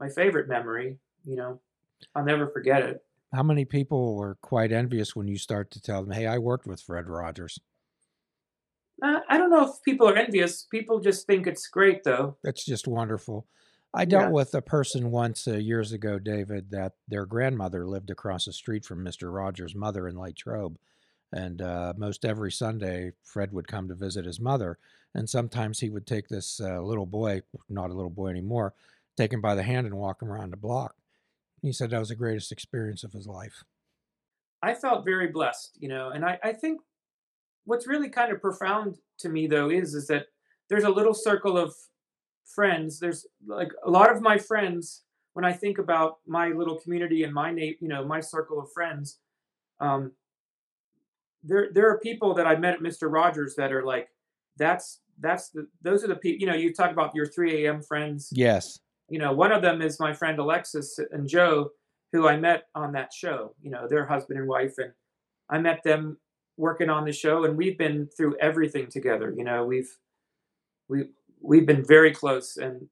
my 0.00 0.08
favorite 0.08 0.48
memory. 0.48 0.98
You 1.24 1.36
know, 1.36 1.60
I'll 2.14 2.24
never 2.24 2.48
forget 2.48 2.82
it. 2.82 3.04
How 3.34 3.42
many 3.42 3.64
people 3.66 4.16
were 4.16 4.36
quite 4.40 4.72
envious 4.72 5.14
when 5.14 5.28
you 5.28 5.36
start 5.38 5.70
to 5.72 5.80
tell 5.80 6.02
them, 6.02 6.12
"Hey, 6.12 6.26
I 6.26 6.38
worked 6.38 6.66
with 6.66 6.80
Fred 6.80 7.08
Rogers"? 7.08 7.58
Uh, 9.02 9.20
I 9.28 9.38
don't 9.38 9.50
know 9.50 9.68
if 9.68 9.82
people 9.84 10.08
are 10.08 10.16
envious. 10.16 10.64
People 10.64 10.98
just 11.00 11.26
think 11.26 11.46
it's 11.46 11.68
great, 11.68 12.02
though. 12.04 12.36
That's 12.42 12.64
just 12.64 12.88
wonderful. 12.88 13.46
I 13.94 14.04
dealt 14.04 14.24
Yeah. 14.26 14.30
with 14.30 14.54
a 14.54 14.62
person 14.62 15.10
once 15.10 15.46
uh, 15.46 15.56
years 15.56 15.92
ago, 15.92 16.18
David, 16.18 16.70
that 16.72 16.94
their 17.06 17.24
grandmother 17.24 17.86
lived 17.86 18.10
across 18.10 18.44
the 18.46 18.52
street 18.52 18.84
from 18.84 19.04
Mr. 19.04 19.32
Rogers' 19.32 19.74
mother 19.74 20.08
in 20.08 20.16
Latrobe. 20.16 20.78
And 21.32 21.60
uh, 21.60 21.92
most 21.96 22.24
every 22.24 22.50
Sunday, 22.52 23.12
Fred 23.22 23.52
would 23.52 23.68
come 23.68 23.88
to 23.88 23.94
visit 23.94 24.24
his 24.24 24.40
mother. 24.40 24.78
And 25.14 25.28
sometimes 25.28 25.80
he 25.80 25.90
would 25.90 26.06
take 26.06 26.28
this 26.28 26.60
uh, 26.60 26.80
little 26.80 27.06
boy, 27.06 27.42
not 27.68 27.90
a 27.90 27.94
little 27.94 28.10
boy 28.10 28.28
anymore, 28.28 28.74
take 29.16 29.32
him 29.32 29.40
by 29.40 29.54
the 29.54 29.62
hand 29.62 29.86
and 29.86 29.96
walk 29.96 30.22
him 30.22 30.30
around 30.30 30.50
the 30.50 30.56
block. 30.56 30.94
He 31.62 31.72
said 31.72 31.90
that 31.90 31.98
was 31.98 32.10
the 32.10 32.14
greatest 32.14 32.52
experience 32.52 33.04
of 33.04 33.12
his 33.12 33.26
life. 33.26 33.64
I 34.62 34.74
felt 34.74 35.04
very 35.04 35.28
blessed, 35.28 35.76
you 35.78 35.88
know, 35.88 36.10
and 36.10 36.24
I, 36.24 36.38
I 36.42 36.52
think 36.52 36.80
what's 37.64 37.86
really 37.86 38.08
kind 38.08 38.32
of 38.32 38.40
profound 38.40 38.96
to 39.18 39.28
me 39.28 39.46
though 39.46 39.70
is 39.70 39.94
is 39.94 40.06
that 40.06 40.26
there's 40.68 40.84
a 40.84 40.90
little 40.90 41.14
circle 41.14 41.56
of 41.56 41.74
friends. 42.44 42.98
There's 42.98 43.26
like 43.46 43.72
a 43.84 43.90
lot 43.90 44.10
of 44.10 44.22
my 44.22 44.38
friends 44.38 45.02
when 45.34 45.44
I 45.44 45.52
think 45.52 45.78
about 45.78 46.16
my 46.26 46.48
little 46.48 46.78
community 46.80 47.22
and 47.24 47.32
my 47.32 47.50
na- 47.50 47.76
you 47.80 47.88
know 47.88 48.04
my 48.04 48.20
circle 48.20 48.60
of 48.60 48.72
friends. 48.72 49.18
Um, 49.80 50.12
there 51.42 51.68
there 51.72 51.88
are 51.90 51.98
people 51.98 52.34
that 52.34 52.46
I 52.46 52.56
met 52.56 52.74
at 52.74 52.80
Mr. 52.80 53.10
Rogers 53.10 53.54
that 53.56 53.72
are 53.72 53.84
like 53.84 54.08
that's 54.56 55.00
that's 55.20 55.50
the 55.50 55.66
those 55.82 56.04
are 56.04 56.08
the 56.08 56.16
people 56.16 56.40
you 56.40 56.46
know 56.46 56.54
you 56.56 56.72
talk 56.72 56.90
about 56.90 57.14
your 57.14 57.26
3 57.26 57.64
a.m. 57.66 57.82
friends 57.82 58.28
Yes. 58.32 58.78
you 59.08 59.18
know, 59.18 59.32
one 59.32 59.52
of 59.52 59.62
them 59.62 59.80
is 59.82 59.98
my 60.00 60.12
friend 60.12 60.38
Alexis 60.38 60.98
and 61.12 61.28
Joe, 61.28 61.70
who 62.12 62.28
I 62.28 62.36
met 62.36 62.64
on 62.74 62.92
that 62.92 63.12
show. 63.12 63.54
You 63.62 63.70
know, 63.70 63.86
they're 63.88 64.06
husband 64.06 64.38
and 64.38 64.48
wife, 64.48 64.74
and 64.78 64.92
I 65.50 65.58
met 65.58 65.82
them 65.82 66.18
working 66.56 66.90
on 66.90 67.04
the 67.04 67.12
show, 67.12 67.44
and 67.44 67.56
we've 67.56 67.78
been 67.78 68.08
through 68.16 68.36
everything 68.40 68.88
together. 68.88 69.32
You 69.36 69.44
know, 69.44 69.64
we've 69.64 69.90
we 70.88 71.04
we've 71.40 71.66
been 71.66 71.84
very 71.84 72.12
close, 72.12 72.56
and 72.56 72.88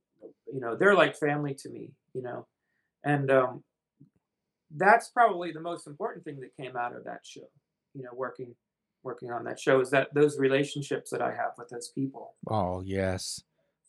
you 0.53 0.61
know, 0.61 0.77
they're 0.77 0.95
like 0.95 1.17
family 1.17 1.55
to 1.55 1.69
me. 1.69 1.93
You 2.15 2.23
know, 2.23 2.47
and 3.05 3.31
um, 3.31 3.65
that's 4.75 5.09
probably 5.09 5.53
the 5.53 5.61
most 5.61 5.87
important 5.87 6.25
thing 6.25 6.41
that 6.41 6.57
came 6.57 6.77
out 6.77 6.95
of 6.97 7.05
that 7.05 7.21
show. 7.25 7.49
You 7.97 8.03
know, 8.05 8.11
working 8.15 8.55
working 9.03 9.31
on 9.31 9.45
that 9.45 9.59
show 9.59 9.81
is 9.81 9.91
that 9.91 10.13
those 10.13 10.39
relationships 10.39 11.11
that 11.11 11.23
I 11.23 11.31
have 11.31 11.53
with 11.57 11.69
those 11.69 11.89
people. 11.89 12.35
Oh, 12.49 12.83
yes. 12.85 13.43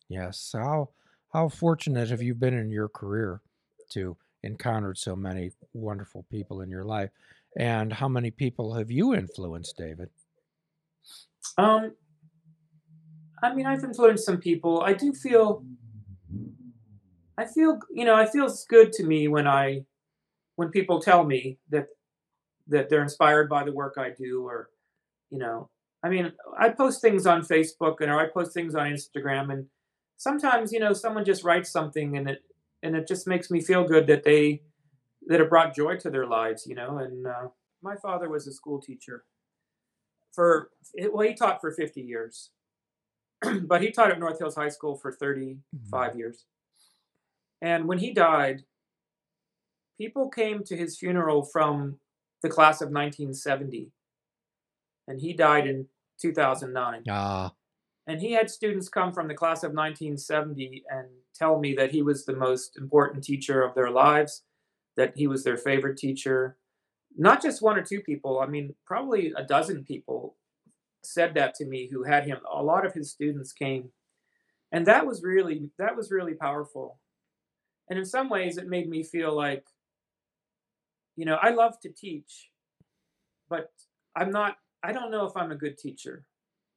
Yes. 0.08 0.52
How 0.54 0.90
how 1.34 1.50
fortunate 1.50 2.10
have 2.10 2.22
you 2.22 2.34
been 2.34 2.54
in 2.54 2.72
your 2.72 2.88
career 2.88 3.42
to 3.92 4.16
encountered 4.44 4.98
so 4.98 5.16
many 5.16 5.52
wonderful 5.74 6.26
people 6.32 6.62
in 6.62 6.70
your 6.70 6.86
life? 6.86 7.10
And 7.58 7.92
how 7.92 8.08
many 8.08 8.32
people 8.32 8.74
have 8.76 8.92
you 8.92 9.14
influenced, 9.14 9.76
David? 9.78 10.10
Um, 11.58 11.94
I 13.44 13.54
mean, 13.54 13.66
I've 13.66 13.84
influenced 13.84 14.26
some 14.26 14.38
people. 14.38 14.82
I 14.82 14.94
do 14.94 15.14
feel, 15.14 15.66
I 17.38 17.46
feel, 17.46 17.80
you 17.92 18.06
know, 18.06 18.18
it 18.20 18.30
feels 18.30 18.66
good 18.66 18.94
to 18.94 19.04
me 19.04 19.28
when 19.28 19.48
I, 19.48 19.86
when 20.56 20.70
people 20.70 21.00
tell 21.02 21.24
me 21.24 21.58
that 21.70 21.88
that 22.70 22.90
they're 22.90 23.04
inspired 23.04 23.50
by 23.50 23.64
the 23.64 23.72
work 23.72 23.96
I 23.98 24.10
do, 24.10 24.46
or, 24.46 24.70
you 25.30 25.40
know, 25.40 25.70
I 26.04 26.10
mean, 26.10 26.32
I 26.60 26.70
post 26.70 27.02
things 27.02 27.26
on 27.26 27.42
Facebook 27.42 28.02
and 28.02 28.12
or 28.12 28.20
I 28.20 28.28
post 28.28 28.54
things 28.54 28.76
on 28.76 28.88
Instagram, 28.88 29.52
and 29.52 29.66
sometimes, 30.18 30.72
you 30.72 30.80
know, 30.80 30.94
someone 30.94 31.26
just 31.26 31.44
writes 31.44 31.72
something 31.72 32.18
and 32.18 32.30
it 32.30 32.44
and 32.84 32.96
it 32.96 33.08
just 33.08 33.28
makes 33.28 33.50
me 33.50 33.62
feel 33.62 33.84
good 33.84 34.08
that 34.08 34.24
they 34.24 34.62
that 35.28 35.42
it 35.42 35.50
brought 35.50 35.76
joy 35.76 35.98
to 35.98 36.10
their 36.10 36.26
lives, 36.28 36.66
you 36.68 36.76
know. 36.76 37.00
And 37.00 37.26
uh, 37.26 37.48
my 37.82 37.96
father 37.96 38.30
was 38.30 38.48
a 38.48 38.54
school 38.54 38.80
teacher 38.80 39.26
for 40.32 40.70
well, 41.12 41.28
he 41.28 41.34
taught 41.34 41.62
for 41.62 41.72
50 41.72 42.02
years, 42.02 42.52
but 43.64 43.82
he 43.82 43.92
taught 43.92 44.12
at 44.12 44.20
North 44.20 44.40
Hills 44.40 44.56
High 44.56 44.70
School 44.70 44.96
for 44.96 45.12
35 45.12 46.16
years. 46.16 46.46
And 47.62 47.88
when 47.88 47.98
he 47.98 48.14
died, 48.14 48.64
people 50.00 50.30
came 50.30 50.64
to 50.66 50.78
his 50.78 50.98
funeral 50.98 51.44
from 51.44 51.98
the 52.48 52.54
class 52.54 52.82
of 52.82 52.88
1970, 52.88 53.92
and 55.08 55.20
he 55.20 55.34
died 55.34 55.68
in 55.68 55.88
2009. 56.22 57.04
Ah, 57.10 57.54
And 58.08 58.22
he 58.22 58.32
had 58.32 58.50
students 58.50 58.88
come 58.88 59.12
from 59.12 59.28
the 59.28 59.34
class 59.34 59.64
of 59.64 59.74
1970 59.74 60.84
and 60.90 61.08
tell 61.36 61.60
me 61.60 61.76
that 61.76 61.92
he 61.92 62.02
was 62.02 62.26
the 62.26 62.36
most 62.36 62.78
important 62.78 63.24
teacher 63.24 63.62
of 63.62 63.76
their 63.76 63.92
lives, 63.92 64.44
that 64.96 65.18
he 65.18 65.28
was 65.28 65.44
their 65.44 65.58
favorite 65.58 65.98
teacher. 65.98 66.58
Not 67.18 67.42
just 67.42 67.62
one 67.62 67.78
or 67.78 67.84
two 67.84 68.00
people, 68.00 68.40
I 68.40 68.46
mean, 68.46 68.76
probably 68.86 69.34
a 69.36 69.44
dozen 69.44 69.84
people 69.84 70.38
said 71.04 71.34
that 71.34 71.54
to 71.56 71.66
me 71.66 71.90
who 71.92 72.04
had 72.04 72.26
him. 72.26 72.38
A 72.50 72.64
lot 72.64 72.86
of 72.86 72.94
his 72.94 73.12
students 73.12 73.52
came. 73.52 73.90
And 74.72 74.86
that 74.86 75.06
was 75.06 75.22
really 75.24 75.70
that 75.78 75.96
was 75.96 76.12
really 76.12 76.34
powerful. 76.34 77.00
And 77.90 78.00
in 78.00 78.06
some 78.06 78.30
ways 78.30 78.58
it 78.58 78.68
made 78.68 78.90
me 78.90 79.04
feel 79.04 79.36
like 79.36 79.66
you 81.18 81.26
know, 81.26 81.38
I 81.42 81.50
love 81.50 81.80
to 81.82 81.90
teach, 81.90 82.52
but 83.50 83.72
I'm 84.16 84.32
not 84.32 84.58
I 84.84 84.94
don't 84.94 85.12
know 85.12 85.26
if 85.26 85.36
I'm 85.36 85.52
a 85.52 85.56
good 85.56 85.78
teacher, 85.78 86.26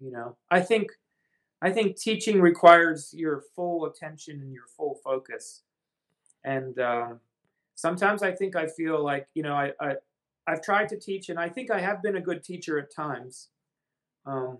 you 0.01 0.11
know. 0.11 0.37
I 0.51 0.61
think 0.61 0.89
I 1.63 1.71
think 1.71 1.97
teaching 1.97 2.41
requires 2.41 3.15
your 3.15 3.45
full 3.55 3.85
attention 3.85 4.41
and 4.41 4.53
your 4.53 4.67
full 4.77 4.99
focus. 5.05 5.63
And 6.43 6.79
um, 6.81 7.21
sometimes 7.75 8.23
I 8.23 8.33
think 8.33 8.57
I 8.57 8.67
feel 8.67 9.05
like, 9.05 9.29
you 9.35 9.43
know, 9.43 9.55
I, 9.55 9.73
I 9.79 9.97
I've 10.47 10.63
tried 10.63 10.89
to 10.89 10.99
teach 10.99 11.29
and 11.29 11.39
I 11.39 11.51
think 11.51 11.71
I 11.71 11.79
have 11.81 12.03
been 12.03 12.17
a 12.17 12.21
good 12.21 12.43
teacher 12.43 12.79
at 12.79 12.93
times. 12.93 13.49
Um, 14.27 14.59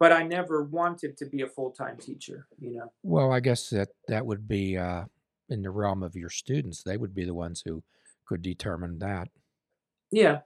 but 0.00 0.12
I 0.12 0.24
never 0.24 0.64
wanted 0.64 1.16
to 1.18 1.26
be 1.26 1.42
a 1.42 1.46
full-time 1.46 1.98
teacher, 1.98 2.46
you 2.58 2.72
know. 2.72 2.90
well, 3.02 3.32
I 3.32 3.40
guess 3.40 3.68
that 3.68 3.90
that 4.08 4.24
would 4.24 4.48
be 4.48 4.78
uh, 4.78 5.04
in 5.50 5.62
the 5.62 5.70
realm 5.70 6.02
of 6.02 6.16
your 6.16 6.30
students. 6.30 6.82
They 6.82 6.96
would 6.96 7.14
be 7.14 7.24
the 7.24 7.34
ones 7.34 7.62
who 7.64 7.82
could 8.30 8.42
determine 8.42 9.00
that. 9.00 9.28
Yeah, 10.12 10.42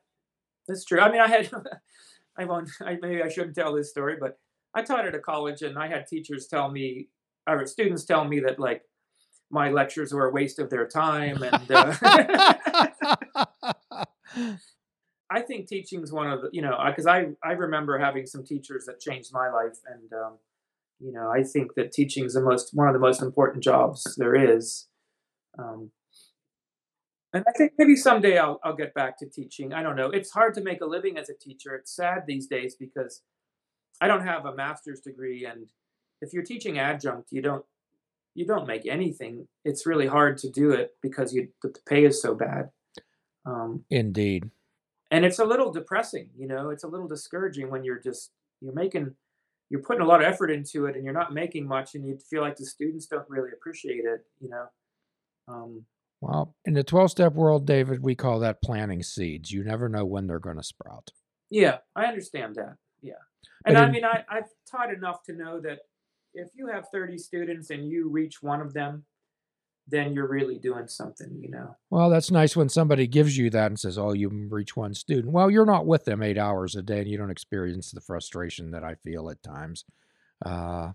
that's 0.66 0.86
true. 0.86 1.00
I 1.00 1.12
mean, 1.12 1.20
I 1.20 1.28
had 1.28 1.50
I 2.38 2.46
won't 2.46 2.70
I 2.80 2.96
maybe 3.00 3.22
I 3.22 3.28
shouldn't 3.28 3.54
tell 3.54 3.74
this 3.74 3.90
story, 3.90 4.16
but 4.18 4.38
I 4.74 4.80
taught 4.82 5.06
at 5.06 5.14
a 5.14 5.18
college 5.18 5.60
and 5.60 5.78
I 5.78 5.88
had 5.88 6.06
teachers 6.06 6.46
tell 6.46 6.70
me 6.70 7.08
or 7.46 7.66
students 7.66 8.04
tell 8.04 8.24
me 8.24 8.40
that 8.40 8.58
like 8.58 8.84
my 9.50 9.70
lectures 9.70 10.14
were 10.14 10.26
a 10.26 10.32
waste 10.32 10.58
of 10.58 10.70
their 10.70 10.88
time 10.88 11.42
and 11.42 11.70
uh, 11.70 11.94
I 15.30 15.42
think 15.42 15.68
teaching 15.68 16.02
is 16.02 16.10
one 16.10 16.30
of 16.30 16.40
the, 16.40 16.48
you 16.52 16.62
know, 16.62 16.78
because 16.86 17.06
I, 17.06 17.26
I 17.44 17.52
remember 17.52 17.98
having 17.98 18.24
some 18.24 18.44
teachers 18.44 18.86
that 18.86 18.98
changed 19.00 19.30
my 19.32 19.50
life, 19.50 19.78
and 19.86 20.10
um, 20.12 20.38
you 21.00 21.12
know, 21.12 21.30
I 21.30 21.42
think 21.42 21.74
that 21.74 21.92
teaching 21.92 22.24
is 22.24 22.32
the 22.34 22.40
most 22.40 22.70
one 22.72 22.88
of 22.88 22.94
the 22.94 23.00
most 23.00 23.20
important 23.20 23.64
jobs 23.64 24.14
there 24.16 24.34
is. 24.34 24.86
Um, 25.58 25.90
and 27.34 27.44
I 27.46 27.52
think 27.52 27.72
maybe 27.78 27.96
someday 27.96 28.38
I'll 28.38 28.60
I'll 28.64 28.76
get 28.76 28.94
back 28.94 29.18
to 29.18 29.26
teaching. 29.26 29.74
I 29.74 29.82
don't 29.82 29.96
know. 29.96 30.10
It's 30.10 30.30
hard 30.30 30.54
to 30.54 30.62
make 30.62 30.80
a 30.80 30.86
living 30.86 31.18
as 31.18 31.28
a 31.28 31.34
teacher. 31.34 31.74
It's 31.74 31.94
sad 31.94 32.24
these 32.26 32.46
days 32.46 32.76
because 32.76 33.22
I 34.00 34.08
don't 34.08 34.24
have 34.24 34.46
a 34.46 34.54
master's 34.54 35.00
degree, 35.00 35.44
and 35.44 35.66
if 36.22 36.32
you're 36.32 36.44
teaching 36.44 36.78
adjunct, 36.78 37.32
you 37.32 37.42
don't 37.42 37.64
you 38.34 38.46
don't 38.46 38.66
make 38.66 38.86
anything. 38.86 39.46
It's 39.64 39.86
really 39.86 40.06
hard 40.06 40.38
to 40.38 40.50
do 40.50 40.70
it 40.70 40.92
because 41.02 41.34
you 41.34 41.48
the 41.62 41.74
pay 41.86 42.04
is 42.04 42.22
so 42.22 42.34
bad. 42.34 42.70
Um, 43.46 43.84
Indeed. 43.90 44.50
and 45.10 45.22
it's 45.24 45.38
a 45.38 45.44
little 45.44 45.70
depressing 45.70 46.30
you 46.34 46.46
know 46.46 46.70
it's 46.70 46.84
a 46.84 46.88
little 46.88 47.06
discouraging 47.06 47.70
when 47.70 47.84
you're 47.84 47.98
just 47.98 48.30
you're 48.62 48.72
making 48.72 49.14
you're 49.68 49.82
putting 49.82 50.00
a 50.00 50.06
lot 50.06 50.22
of 50.22 50.26
effort 50.26 50.50
into 50.50 50.86
it 50.86 50.96
and 50.96 51.04
you're 51.04 51.12
not 51.12 51.34
making 51.34 51.68
much 51.68 51.94
and 51.94 52.06
you 52.06 52.16
feel 52.30 52.40
like 52.40 52.56
the 52.56 52.64
students 52.64 53.04
don't 53.04 53.28
really 53.28 53.50
appreciate 53.52 54.06
it 54.06 54.24
you 54.40 54.48
know 54.48 54.64
um, 55.46 55.84
Well, 56.26 56.54
in 56.64 56.74
the 56.74 56.82
12 56.84 57.10
step 57.10 57.34
world, 57.34 57.66
David, 57.66 58.02
we 58.02 58.14
call 58.14 58.38
that 58.40 58.62
planting 58.62 59.02
seeds. 59.02 59.50
You 59.52 59.62
never 59.64 59.88
know 59.88 60.04
when 60.04 60.26
they're 60.26 60.38
going 60.38 60.56
to 60.56 60.62
sprout. 60.62 61.10
yeah 61.50 61.76
i 61.94 62.06
understand 62.06 62.54
that 62.56 62.76
yeah 63.02 63.20
and 63.66 63.76
i 63.76 63.88
mean 63.90 64.04
I, 64.04 64.24
i've 64.30 64.48
taught 64.70 64.92
enough 64.92 65.22
to 65.24 65.32
know 65.34 65.60
that 65.60 65.80
if 66.32 66.48
you 66.54 66.66
have 66.68 66.86
30 66.90 67.18
students 67.18 67.68
and 67.70 67.86
you 67.88 68.08
reach 68.08 68.42
one 68.42 68.60
of 68.62 68.72
them 68.72 69.04
then 69.86 70.14
you're 70.14 70.26
really 70.38 70.58
doing 70.58 70.88
something 70.88 71.30
you 71.38 71.50
know 71.50 71.76
Well, 71.90 72.08
that's 72.08 72.30
nice 72.30 72.56
when 72.56 72.70
somebody 72.70 73.06
gives 73.06 73.36
you 73.36 73.50
that 73.50 73.66
and 73.66 73.78
says, 73.78 73.98
Oh, 73.98 74.14
you 74.14 74.30
reach 74.50 74.74
one 74.74 74.94
student. 74.94 75.30
Well, 75.34 75.50
you're 75.50 75.66
not 75.66 75.84
with 75.86 76.06
them 76.06 76.22
eight 76.22 76.38
hours 76.38 76.74
a 76.74 76.82
day 76.82 77.00
and 77.00 77.08
you 77.08 77.18
don't 77.18 77.30
experience 77.30 77.90
the 77.90 78.00
frustration 78.00 78.70
that 78.70 78.82
I 78.82 78.94
feel 78.94 79.28
at 79.28 79.42
times. 79.42 79.84
Uh, 80.44 80.92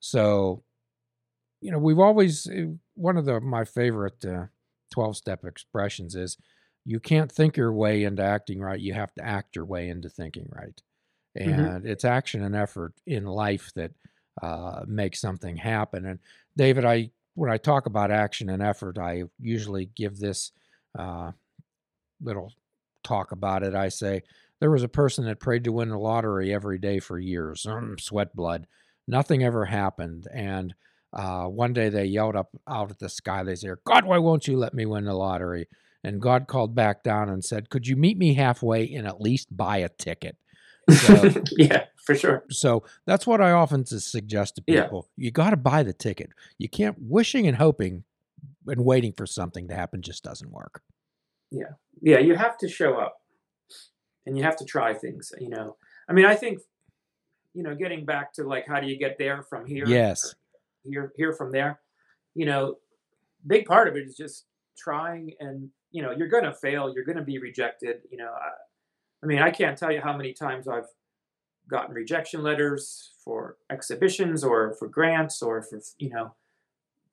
so, 0.00 0.62
you 1.60 1.70
know, 1.70 1.78
we've 1.78 1.98
always, 1.98 2.46
uh, 2.46 2.72
one 2.94 3.18
of 3.18 3.26
the 3.26 3.40
my 3.42 3.64
favorite 3.64 4.24
12 4.90 5.16
step 5.16 5.44
expressions 5.44 6.14
is 6.14 6.36
you 6.84 7.00
can't 7.00 7.30
think 7.32 7.56
your 7.56 7.72
way 7.72 8.04
into 8.04 8.22
acting 8.22 8.60
right. 8.60 8.80
You 8.80 8.94
have 8.94 9.14
to 9.14 9.24
act 9.24 9.56
your 9.56 9.64
way 9.64 9.88
into 9.88 10.08
thinking 10.08 10.48
right. 10.50 10.80
Mhm. 11.44 11.76
And 11.78 11.86
it's 11.86 12.04
action 12.04 12.42
and 12.42 12.54
effort 12.56 12.94
in 13.06 13.24
life 13.26 13.72
that 13.74 13.92
uh, 14.42 14.84
makes 14.86 15.20
something 15.20 15.56
happen. 15.56 16.06
And 16.06 16.20
David, 16.56 16.84
I 16.84 17.10
when 17.34 17.50
I 17.50 17.58
talk 17.58 17.86
about 17.86 18.10
action 18.10 18.48
and 18.50 18.62
effort, 18.62 18.98
I 18.98 19.24
usually 19.40 19.86
give 19.86 20.18
this 20.18 20.52
uh, 20.98 21.32
little 22.20 22.52
talk 23.02 23.32
about 23.32 23.62
it. 23.62 23.74
I 23.74 23.88
say 23.88 24.22
There 24.60 24.70
was 24.70 24.82
a 24.82 24.88
person 24.88 25.24
that 25.26 25.40
prayed 25.40 25.64
to 25.64 25.72
win 25.72 25.90
the 25.90 25.98
lottery 25.98 26.52
every 26.54 26.78
day 26.78 27.00
for 27.00 27.18
years, 27.18 27.66
mm, 27.66 28.00
sweat 28.00 28.34
blood. 28.34 28.66
Nothing 29.06 29.42
ever 29.44 29.64
happened. 29.66 30.26
And 30.32 30.74
uh, 31.14 31.44
one 31.44 31.72
day 31.72 31.88
they 31.88 32.04
yelled 32.04 32.36
up 32.36 32.50
out 32.68 32.90
at 32.90 32.98
the 32.98 33.08
sky. 33.08 33.42
They 33.44 33.54
said, 33.54 33.76
God, 33.84 34.04
why 34.04 34.18
won't 34.18 34.46
you 34.48 34.56
let 34.58 34.74
me 34.74 34.84
win 34.84 35.04
the 35.04 35.14
lottery? 35.14 35.68
And 36.02 36.20
God 36.20 36.48
called 36.48 36.74
back 36.74 37.02
down 37.02 37.28
and 37.30 37.42
said, 37.44 37.70
Could 37.70 37.86
you 37.86 37.96
meet 37.96 38.18
me 38.18 38.34
halfway 38.34 38.92
and 38.92 39.06
at 39.06 39.20
least 39.20 39.56
buy 39.56 39.78
a 39.78 39.88
ticket? 39.88 40.36
So, 40.90 41.30
yeah, 41.52 41.84
for 42.04 42.14
sure. 42.14 42.44
so 42.50 42.82
that's 43.06 43.26
what 43.26 43.40
I 43.40 43.52
often 43.52 43.86
suggest 43.86 44.56
to 44.56 44.62
Yeah. 44.66 44.82
people. 44.82 45.08
You 45.16 45.30
got 45.30 45.50
to 45.50 45.56
buy 45.56 45.82
the 45.82 45.94
ticket. 45.94 46.30
You 46.58 46.68
can't, 46.68 46.96
wishing 47.00 47.46
and 47.46 47.56
hoping 47.56 48.04
and 48.66 48.84
waiting 48.84 49.12
for 49.12 49.24
something 49.26 49.68
to 49.68 49.74
happen 49.74 50.02
just 50.02 50.22
doesn't 50.24 50.50
work. 50.52 50.82
Yeah. 51.50 51.72
Yeah, 52.02 52.18
you 52.18 52.34
have 52.34 52.58
to 52.58 52.68
show 52.68 52.98
up 52.98 53.16
and 54.26 54.36
you 54.36 54.42
have 54.44 54.56
to 54.56 54.64
try 54.66 54.92
things, 54.92 55.32
you 55.40 55.48
know. 55.48 55.76
I 56.08 56.12
mean, 56.12 56.26
I 56.26 56.34
think 56.34 56.58
you 57.54 57.62
know, 57.62 57.74
getting 57.74 58.04
back 58.04 58.32
to 58.34 58.42
like 58.44 58.66
how 58.66 58.80
do 58.80 58.88
you 58.88 58.98
get 58.98 59.16
there 59.16 59.42
from 59.48 59.64
here? 59.64 59.84
Yes. 59.86 60.24
or 60.24 60.34
Here 60.84 61.12
here 61.16 61.32
from 61.32 61.52
there. 61.52 61.80
You 62.34 62.46
know, 62.46 62.76
big 63.46 63.66
part 63.66 63.88
of 63.88 63.96
it 63.96 64.06
is 64.06 64.16
just 64.16 64.46
trying 64.76 65.34
and 65.40 65.70
you 65.90 66.02
know, 66.02 66.10
you're 66.10 66.28
going 66.28 66.44
to 66.44 66.52
fail, 66.52 66.92
you're 66.92 67.04
going 67.04 67.18
to 67.18 67.22
be 67.22 67.38
rejected, 67.38 67.98
you 68.10 68.18
know. 68.18 68.32
I, 68.32 68.50
I 69.22 69.26
mean, 69.26 69.38
I 69.38 69.50
can't 69.50 69.78
tell 69.78 69.92
you 69.92 70.00
how 70.00 70.16
many 70.16 70.32
times 70.32 70.66
I've 70.66 70.88
gotten 71.70 71.94
rejection 71.94 72.42
letters 72.42 73.12
for 73.24 73.56
exhibitions 73.70 74.42
or 74.42 74.74
for 74.78 74.88
grants 74.88 75.40
or 75.40 75.62
for, 75.62 75.80
you 75.98 76.10
know, 76.10 76.34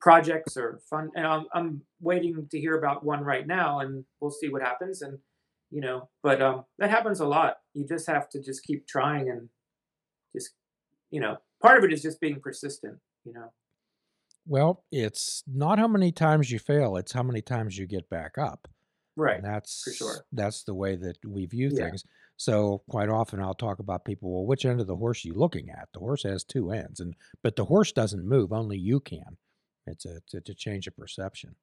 projects 0.02 0.56
or 0.56 0.80
fun 0.90 1.10
and 1.14 1.24
I'm, 1.24 1.46
I'm 1.54 1.82
waiting 2.00 2.48
to 2.50 2.58
hear 2.58 2.76
about 2.76 3.04
one 3.04 3.22
right 3.22 3.46
now 3.46 3.78
and 3.78 4.04
we'll 4.20 4.32
see 4.32 4.48
what 4.48 4.60
happens 4.60 5.00
and 5.00 5.16
you 5.70 5.80
know 5.80 6.08
but 6.24 6.42
um 6.42 6.64
that 6.80 6.90
happens 6.90 7.20
a 7.20 7.24
lot 7.24 7.58
you 7.72 7.86
just 7.86 8.08
have 8.08 8.28
to 8.30 8.42
just 8.42 8.64
keep 8.64 8.88
trying 8.88 9.30
and 9.30 9.48
just 10.34 10.54
you 11.12 11.20
know 11.20 11.36
part 11.62 11.78
of 11.78 11.84
it 11.84 11.92
is 11.92 12.02
just 12.02 12.20
being 12.20 12.40
persistent 12.40 12.98
you 13.24 13.32
know 13.32 13.52
Well, 14.46 14.84
it's 14.90 15.42
not 15.46 15.78
how 15.78 15.88
many 15.88 16.10
times 16.12 16.50
you 16.50 16.58
fail, 16.58 16.96
it's 16.96 17.12
how 17.12 17.22
many 17.22 17.42
times 17.42 17.78
you 17.78 17.86
get 17.86 18.08
back 18.10 18.38
up. 18.38 18.68
right 19.16 19.36
And 19.36 19.44
that's 19.44 19.96
sure. 19.96 20.24
that's 20.32 20.64
the 20.64 20.74
way 20.74 20.96
that 20.96 21.18
we 21.24 21.46
view 21.46 21.70
Yeah. 21.70 21.86
things. 21.86 22.04
So 22.36 22.82
quite 22.88 23.08
often 23.08 23.40
I'll 23.40 23.54
talk 23.54 23.78
about 23.78 24.04
people, 24.04 24.32
well, 24.32 24.46
which 24.46 24.64
end 24.64 24.80
of 24.80 24.86
the 24.88 24.96
horse 24.96 25.24
are 25.24 25.28
you 25.28 25.34
looking 25.34 25.70
at? 25.70 25.88
The 25.92 26.00
horse 26.00 26.24
has 26.24 26.44
two 26.44 26.70
ends, 26.72 27.00
and 27.00 27.14
but 27.42 27.56
the 27.56 27.66
horse 27.66 27.92
doesn't 27.92 28.24
move, 28.26 28.52
only 28.52 28.78
you 28.78 29.00
can. 29.00 29.38
It's 29.86 30.06
a 30.06 30.20
it's 30.32 30.50
a 30.50 30.54
change 30.54 30.86
of 30.88 30.96
perception. 30.96 31.56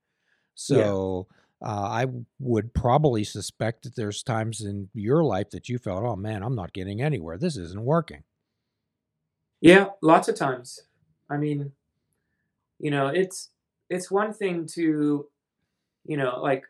So 0.55 1.27
uh, 1.63 1.67
I 2.03 2.07
would 2.39 2.73
probably 2.73 3.23
suspect 3.25 3.83
that 3.83 3.95
there's 3.95 4.23
times 4.23 4.61
in 4.61 4.89
your 4.93 5.23
life 5.23 5.49
that 5.51 5.69
you 5.69 5.77
felt, 5.79 6.03
oh 6.05 6.15
man, 6.15 6.43
I'm 6.43 6.55
not 6.55 6.73
getting 6.73 7.01
anywhere. 7.01 7.37
This 7.37 7.57
isn't 7.57 7.83
working. 7.83 8.23
yeah 9.61 9.87
lots 10.01 10.27
of 10.27 10.35
times 10.35 10.79
i 11.29 11.37
mean 11.37 11.71
you 12.79 12.91
know 12.91 13.07
it's 13.07 13.49
it's 13.89 14.09
one 14.09 14.33
thing 14.33 14.65
to 14.65 15.27
you 16.05 16.17
know 16.17 16.39
like 16.41 16.63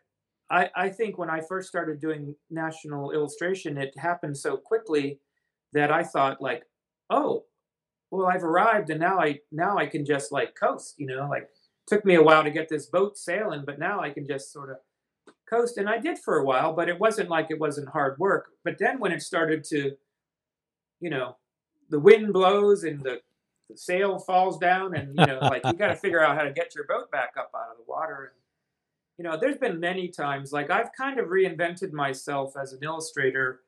i 0.50 0.68
i 0.76 0.88
think 0.88 1.18
when 1.18 1.30
i 1.30 1.40
first 1.40 1.68
started 1.68 2.00
doing 2.00 2.34
national 2.50 3.12
illustration 3.12 3.78
it 3.78 3.96
happened 3.96 4.36
so 4.36 4.56
quickly 4.56 5.18
that 5.72 5.90
i 5.90 6.02
thought 6.02 6.42
like 6.42 6.64
oh 7.10 7.44
well 8.10 8.26
i've 8.26 8.44
arrived 8.44 8.90
and 8.90 9.00
now 9.00 9.18
i 9.18 9.38
now 9.52 9.78
i 9.78 9.86
can 9.86 10.04
just 10.04 10.32
like 10.32 10.54
coast 10.54 10.94
you 10.98 11.06
know 11.06 11.28
like 11.30 11.48
took 11.86 12.04
me 12.04 12.14
a 12.14 12.22
while 12.22 12.44
to 12.44 12.50
get 12.50 12.68
this 12.68 12.86
boat 12.86 13.16
sailing 13.16 13.62
but 13.64 13.78
now 13.78 14.00
i 14.00 14.10
can 14.10 14.26
just 14.26 14.52
sort 14.52 14.70
of 14.70 14.76
coast. 15.48 15.76
And 15.76 15.88
i 15.88 15.98
did 15.98 16.18
for 16.18 16.38
a 16.38 16.44
while 16.44 16.72
but 16.72 16.88
it 16.88 16.98
wasn't 16.98 17.28
like 17.28 17.48
it 17.50 17.58
wasn't 17.58 17.88
hard 17.88 18.18
work. 18.18 18.50
But 18.64 18.78
then 18.78 19.00
when 19.00 19.12
it 19.12 19.22
started 19.22 19.64
to 19.64 19.96
you 21.00 21.10
know 21.10 21.36
the 21.88 21.98
wind 21.98 22.32
blows 22.32 22.84
and 22.84 23.02
the, 23.02 23.20
the 23.70 23.76
sail 23.76 24.18
falls 24.18 24.58
down 24.58 24.96
and 24.96 25.14
you 25.16 25.26
know 25.26 25.38
like 25.42 25.62
you 25.64 25.72
got 25.72 25.88
to 25.88 25.96
figure 25.96 26.22
out 26.22 26.36
how 26.36 26.42
to 26.42 26.52
get 26.52 26.74
your 26.74 26.84
boat 26.84 27.10
back 27.10 27.34
up 27.38 27.50
out 27.54 27.70
of 27.70 27.76
the 27.76 27.90
water. 27.90 28.32
And 28.32 28.40
you 29.20 29.24
know 29.24 29.36
there's 29.38 29.58
been 29.58 29.78
many 29.78 30.08
times 30.08 30.50
like 30.50 30.70
i've 30.70 30.88
kind 30.96 31.20
of 31.20 31.26
reinvented 31.26 31.92
myself 31.92 32.54
as 32.56 32.72
an 32.72 32.78
illustrator 32.82 33.60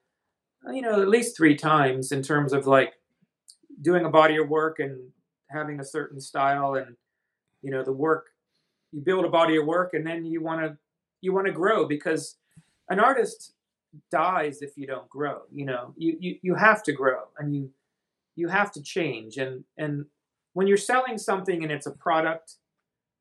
you 0.73 0.81
know 0.81 1.03
at 1.03 1.09
least 1.09 1.37
three 1.37 1.55
times 1.55 2.11
in 2.11 2.23
terms 2.23 2.55
of 2.55 2.67
like 2.67 2.95
doing 3.83 4.07
a 4.07 4.09
body 4.09 4.39
of 4.39 4.49
work 4.49 4.79
and 4.79 4.99
having 5.51 5.79
a 5.79 5.85
certain 5.85 6.19
style 6.19 6.77
and 6.77 6.97
you 7.61 7.71
know 7.71 7.85
the 7.85 7.93
work 7.93 8.29
you 8.93 9.03
build 9.03 9.27
a 9.27 9.29
body 9.29 9.59
of 9.59 9.67
work 9.67 9.93
and 9.93 10.07
then 10.07 10.25
you 10.25 10.41
want 10.41 10.59
to 10.63 10.75
you 11.21 11.35
want 11.35 11.47
to 11.47 11.53
grow 11.53 11.87
because 11.87 12.37
an 12.89 12.99
artist 12.99 13.53
dies 14.11 14.63
if 14.63 14.79
you 14.79 14.87
don't 14.87 15.09
grow 15.11 15.43
you 15.53 15.67
know 15.67 15.93
you, 15.99 16.17
you 16.19 16.39
you 16.41 16.55
have 16.55 16.83
to 16.83 16.93
grow 16.93 17.25
and 17.39 17.55
you 17.55 17.71
you 18.37 18.49
have 18.49 18.73
to 18.73 18.83
change. 18.83 19.37
And 19.37 19.65
and 19.77 20.07
when 20.53 20.67
you're 20.67 20.77
selling 20.77 21.19
something 21.19 21.63
and 21.63 21.73
it's 21.73 21.87
a 21.87 21.93
product 21.93 22.57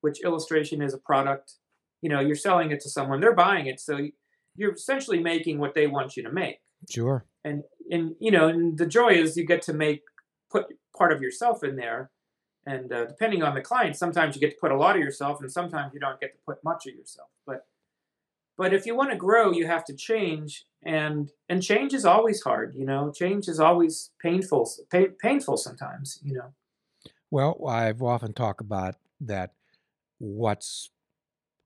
which 0.01 0.23
illustration 0.23 0.81
is 0.81 0.93
a 0.93 0.97
product 0.97 1.53
you 2.01 2.09
know 2.09 2.19
you're 2.19 2.35
selling 2.35 2.71
it 2.71 2.79
to 2.81 2.89
someone 2.89 3.19
they're 3.19 3.35
buying 3.35 3.67
it. 3.67 3.79
So 3.79 4.07
you're 4.55 4.73
essentially 4.73 5.19
making 5.19 5.59
what 5.59 5.73
they 5.73 5.87
want 5.87 6.17
you 6.17 6.23
to 6.23 6.31
make. 6.31 6.59
Sure. 6.89 7.25
and 7.43 7.63
and 7.91 8.15
you 8.19 8.31
know 8.31 8.47
and 8.47 8.77
the 8.77 8.87
joy 8.87 9.09
is 9.09 9.37
you 9.37 9.45
get 9.45 9.61
to 9.63 9.73
make 9.73 10.01
put 10.51 10.65
part 10.97 11.11
of 11.11 11.21
yourself 11.21 11.63
in 11.63 11.75
there. 11.75 12.11
And 12.65 12.93
uh, 12.93 13.05
depending 13.05 13.41
on 13.41 13.55
the 13.55 13.61
client 13.61 13.95
sometimes 13.95 14.35
you 14.35 14.41
get 14.41 14.51
to 14.51 14.57
put 14.59 14.71
a 14.71 14.77
lot 14.77 14.95
of 14.95 15.01
yourself 15.01 15.41
and 15.41 15.51
sometimes 15.51 15.93
you 15.93 15.99
don't 15.99 16.19
get 16.19 16.33
to 16.33 16.39
put 16.45 16.63
much 16.63 16.87
of 16.87 16.95
yourself. 16.95 17.29
But 17.45 17.65
but 18.57 18.73
if 18.73 18.85
you 18.85 18.95
want 18.95 19.11
to 19.11 19.17
grow 19.17 19.51
you 19.51 19.67
have 19.67 19.83
to 19.83 19.93
change 19.93 20.65
and 20.83 21.31
and 21.49 21.61
change 21.61 21.93
is 21.93 22.05
always 22.05 22.41
hard 22.41 22.73
you 22.75 22.85
know 22.85 23.11
change 23.11 23.47
is 23.47 23.59
always 23.59 24.11
painful 24.19 24.69
pa- 24.91 25.13
painful 25.19 25.57
sometimes 25.57 26.19
you 26.23 26.33
know 26.33 26.53
Well, 27.29 27.65
I've 27.67 28.01
often 28.01 28.33
talked 28.33 28.61
about 28.61 28.95
that 29.21 29.53
what's 30.19 30.89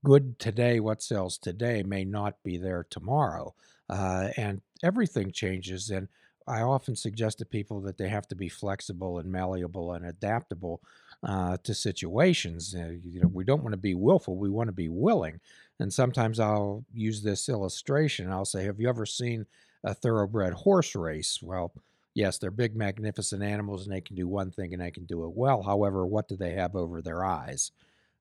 good 0.03 0.39
today, 0.39 0.79
what 0.79 1.01
sells 1.01 1.37
today, 1.37 1.83
may 1.83 2.05
not 2.05 2.43
be 2.43 2.57
there 2.57 2.85
tomorrow. 2.89 3.55
Uh, 3.89 4.29
and 4.37 4.61
everything 4.83 5.31
changes. 5.31 5.89
And 5.89 6.07
I 6.47 6.61
often 6.61 6.95
suggest 6.95 7.39
to 7.39 7.45
people 7.45 7.81
that 7.81 7.97
they 7.97 8.09
have 8.09 8.27
to 8.27 8.35
be 8.35 8.49
flexible 8.49 9.17
and 9.17 9.31
malleable 9.31 9.93
and 9.93 10.05
adaptable 10.05 10.81
uh, 11.25 11.57
to 11.63 11.73
situations. 11.73 12.75
Uh, 12.75 12.93
you 13.03 13.19
know, 13.19 13.27
we 13.27 13.43
don't 13.43 13.63
want 13.63 13.73
to 13.73 13.77
be 13.77 13.95
willful, 13.95 14.37
we 14.37 14.49
want 14.49 14.67
to 14.67 14.73
be 14.73 14.89
willing. 14.89 15.39
And 15.79 15.91
sometimes 15.91 16.39
I'll 16.39 16.85
use 16.93 17.21
this 17.21 17.49
illustration. 17.49 18.31
I'll 18.31 18.45
say, 18.45 18.63
Have 18.63 18.79
you 18.79 18.87
ever 18.87 19.05
seen 19.05 19.45
a 19.83 19.93
thoroughbred 19.93 20.53
horse 20.53 20.95
race? 20.95 21.39
Well, 21.41 21.73
yes, 22.13 22.37
they're 22.37 22.51
big, 22.51 22.75
magnificent 22.75 23.43
animals 23.43 23.85
and 23.85 23.95
they 23.95 24.01
can 24.01 24.15
do 24.15 24.27
one 24.27 24.51
thing 24.51 24.73
and 24.73 24.81
they 24.81 24.91
can 24.91 25.05
do 25.05 25.25
it 25.25 25.33
well. 25.35 25.63
However, 25.63 26.05
what 26.05 26.27
do 26.27 26.35
they 26.35 26.53
have 26.53 26.75
over 26.75 27.01
their 27.01 27.25
eyes? 27.25 27.71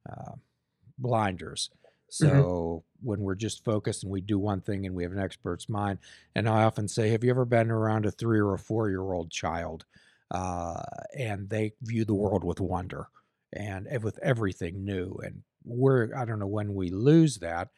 Uh, 0.09 0.33
blinders. 0.99 1.71
So 2.09 2.85
when 3.03 3.21
we're 3.21 3.35
just 3.35 3.65
focused 3.65 4.05
and 4.05 4.13
we 4.13 4.21
do 4.21 4.39
one 4.39 4.61
thing 4.61 4.87
and 4.87 4.95
we 4.95 5.03
have 5.03 5.13
an 5.13 5.19
expert's 5.19 5.69
mind, 5.69 5.99
and 6.35 6.49
I 6.49 6.63
often 6.63 6.89
say, 6.89 7.11
Have 7.11 7.25
you 7.25 7.31
ever 7.31 7.45
been 7.45 7.71
around 7.71 8.07
a 8.07 8.11
three 8.11 8.39
or 8.39 8.55
a 8.55 8.59
four 8.59 8.89
year 8.89 9.13
old 9.13 9.31
child? 9.31 9.85
Uh, 10.35 10.83
and 11.17 11.49
they 11.49 11.73
view 11.83 12.05
the 12.05 12.21
world 12.25 12.43
with 12.43 12.61
wonder 12.61 13.07
and 13.53 13.87
with 14.03 14.19
everything 14.21 14.85
new. 14.85 15.17
And 15.23 15.43
we're, 15.65 16.13
I 16.17 16.25
don't 16.25 16.41
know 16.41 16.47
when 16.59 16.75
we 16.75 16.89
lose 16.91 17.39
that, 17.39 17.69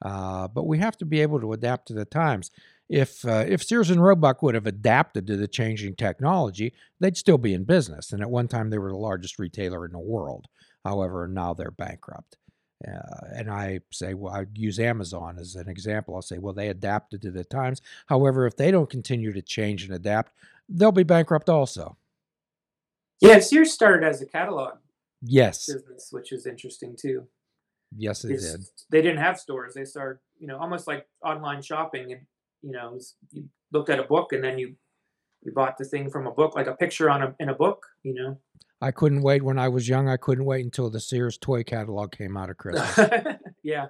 uh, 0.00 0.48
but 0.48 0.66
we 0.66 0.78
have 0.78 0.96
to 0.98 1.04
be 1.04 1.20
able 1.20 1.40
to 1.40 1.52
adapt 1.52 1.88
to 1.88 1.94
the 1.94 2.06
times. 2.06 2.50
If 2.88 3.26
uh, 3.26 3.44
if 3.46 3.62
Sears 3.62 3.90
and 3.90 4.02
Roebuck 4.02 4.42
would 4.42 4.54
have 4.54 4.66
adapted 4.66 5.26
to 5.26 5.36
the 5.36 5.48
changing 5.48 5.96
technology, 5.96 6.72
they'd 7.00 7.16
still 7.16 7.38
be 7.38 7.52
in 7.52 7.64
business. 7.64 8.12
And 8.12 8.22
at 8.22 8.30
one 8.30 8.48
time, 8.48 8.70
they 8.70 8.78
were 8.78 8.92
the 8.92 8.96
largest 8.96 9.38
retailer 9.38 9.84
in 9.84 9.92
the 9.92 9.98
world. 9.98 10.46
However, 10.84 11.28
now 11.28 11.52
they're 11.52 11.70
bankrupt. 11.70 12.38
Uh, 12.86 13.26
and 13.34 13.50
I 13.50 13.80
say, 13.90 14.14
well, 14.14 14.34
I 14.34 14.46
use 14.54 14.78
Amazon 14.78 15.38
as 15.38 15.56
an 15.56 15.68
example. 15.68 16.14
I'll 16.14 16.22
say, 16.22 16.38
well, 16.38 16.54
they 16.54 16.68
adapted 16.68 17.20
to 17.22 17.30
the 17.30 17.44
times. 17.44 17.82
However, 18.06 18.46
if 18.46 18.56
they 18.56 18.70
don't 18.70 18.88
continue 18.88 19.32
to 19.32 19.42
change 19.42 19.84
and 19.84 19.94
adapt, 19.94 20.32
they'll 20.68 20.92
be 20.92 21.02
bankrupt 21.02 21.48
also. 21.48 21.96
Yeah 23.20 23.38
sears 23.38 23.72
started 23.72 24.06
as 24.06 24.20
a 24.22 24.26
catalog 24.26 24.74
Yes, 25.22 25.66
business 25.66 26.08
which 26.10 26.30
is 26.32 26.46
interesting 26.46 26.94
too 27.00 27.26
yes, 27.96 28.22
they 28.22 28.34
It's- 28.34 28.52
did. 28.52 28.66
they 28.90 29.02
didn't 29.02 29.18
have 29.18 29.38
stores 29.40 29.74
they 29.74 29.84
started 29.84 30.18
you 30.38 30.46
know 30.46 30.58
almost 30.58 30.86
like 30.86 31.06
online 31.24 31.62
shopping 31.62 32.12
and 32.12 32.20
you 32.62 32.72
know 32.72 32.92
was- 32.92 33.16
you 33.32 33.48
looked 33.72 33.90
at 33.90 33.98
a 33.98 34.04
book 34.04 34.32
and 34.32 34.44
then 34.44 34.58
you 34.58 34.76
you 35.42 35.52
bought 35.52 35.78
the 35.78 35.84
thing 35.84 36.10
from 36.10 36.26
a 36.26 36.30
book 36.32 36.54
like 36.54 36.66
a 36.66 36.74
picture 36.74 37.08
on 37.10 37.22
a 37.22 37.34
in 37.40 37.48
a 37.48 37.54
book 37.54 37.86
you 38.02 38.14
know 38.14 38.38
I 38.82 38.90
couldn't 38.90 39.22
wait 39.22 39.42
when 39.42 39.58
I 39.58 39.68
was 39.68 39.88
young. 39.88 40.06
I 40.06 40.18
couldn't 40.18 40.44
wait 40.44 40.62
until 40.62 40.90
the 40.90 41.00
Sears 41.00 41.38
toy 41.38 41.62
catalog 41.64 42.12
came 42.12 42.36
out 42.36 42.50
of 42.50 42.58
Christmas. 42.58 43.08
yeah 43.62 43.86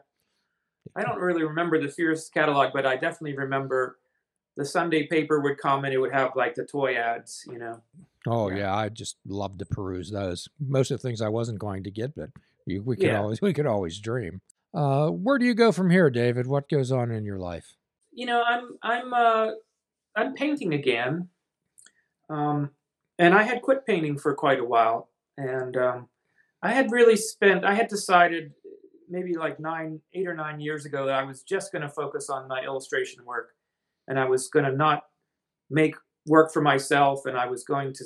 i 0.95 1.03
don't 1.03 1.19
really 1.19 1.43
remember 1.43 1.83
the 1.83 1.91
sears 1.91 2.31
catalog 2.33 2.73
but 2.73 2.87
i 2.87 2.95
definitely 2.95 3.37
remember 3.37 3.99
the 4.57 4.65
sunday 4.65 5.07
paper 5.07 5.41
would 5.41 5.59
come 5.59 5.85
and 5.85 5.93
it 5.95 5.99
would 5.99 6.13
have 6.13 6.33
like 6.37 6.55
the 6.55 6.65
toy 6.65 6.95
ads 6.97 7.45
you 7.51 7.59
know 7.59 7.81
Oh 8.29 8.49
Yeah. 8.51 8.57
yeah, 8.57 8.75
I 8.75 8.89
just 8.89 9.19
loved 9.25 9.61
to 9.61 9.67
peruse 9.67 10.11
those. 10.11 10.49
Most 10.59 10.91
of 10.91 11.01
the 11.01 11.07
things 11.07 11.21
I 11.23 11.29
wasn't 11.29 11.61
going 11.61 11.85
to 11.85 11.93
get, 11.93 12.13
but 12.17 12.31
you, 12.67 12.83
we 12.83 12.97
could 12.97 13.11
Yeah. 13.11 13.21
always 13.21 13.41
we 13.49 13.53
could 13.53 13.67
always 13.67 14.01
dream. 14.01 14.41
Uh, 14.75 15.11
where 15.11 15.39
do 15.39 15.45
you 15.47 15.55
go 15.55 15.71
from 15.71 15.91
here, 15.91 16.11
David? 16.11 16.49
What 16.49 16.69
goes 16.69 16.91
on 16.91 17.11
in 17.13 17.25
your 17.25 17.39
life? 17.39 17.77
you 18.13 18.25
know 18.27 18.43
i'm 18.43 18.79
i'm 18.83 19.13
uh 19.13 19.51
I'm 20.17 20.33
painting 20.33 20.73
again, 20.73 21.29
um, 22.31 22.71
and 23.19 23.35
I 23.35 23.43
had 23.43 23.61
quit 23.63 23.85
painting 23.87 24.19
for 24.19 24.35
quite 24.35 24.59
a 24.59 24.65
while, 24.65 25.11
and 25.37 25.77
um, 25.77 26.09
I 26.63 26.73
had 26.73 26.91
really 26.91 27.17
spent. 27.17 27.65
I 27.65 27.75
had 27.75 27.89
decided 27.89 28.53
maybe 29.11 29.35
like 29.37 29.61
nine, 29.61 30.01
eight 30.15 30.27
or 30.27 30.35
nine 30.35 30.59
years 30.59 30.87
ago 30.87 31.07
that 31.07 31.15
I 31.15 31.23
was 31.25 31.43
just 31.43 31.71
going 31.71 31.83
to 31.83 31.89
focus 31.89 32.31
on 32.31 32.49
my 32.49 32.63
illustration 32.65 33.25
work, 33.27 33.51
and 34.09 34.19
I 34.19 34.29
was 34.29 34.49
going 34.49 34.65
to 34.65 34.73
not 34.73 35.03
make 35.71 35.97
work 36.27 36.53
for 36.53 36.63
myself, 36.63 37.27
and 37.27 37.37
I 37.37 37.47
was 37.47 37.65
going 37.65 37.93
to, 37.95 38.05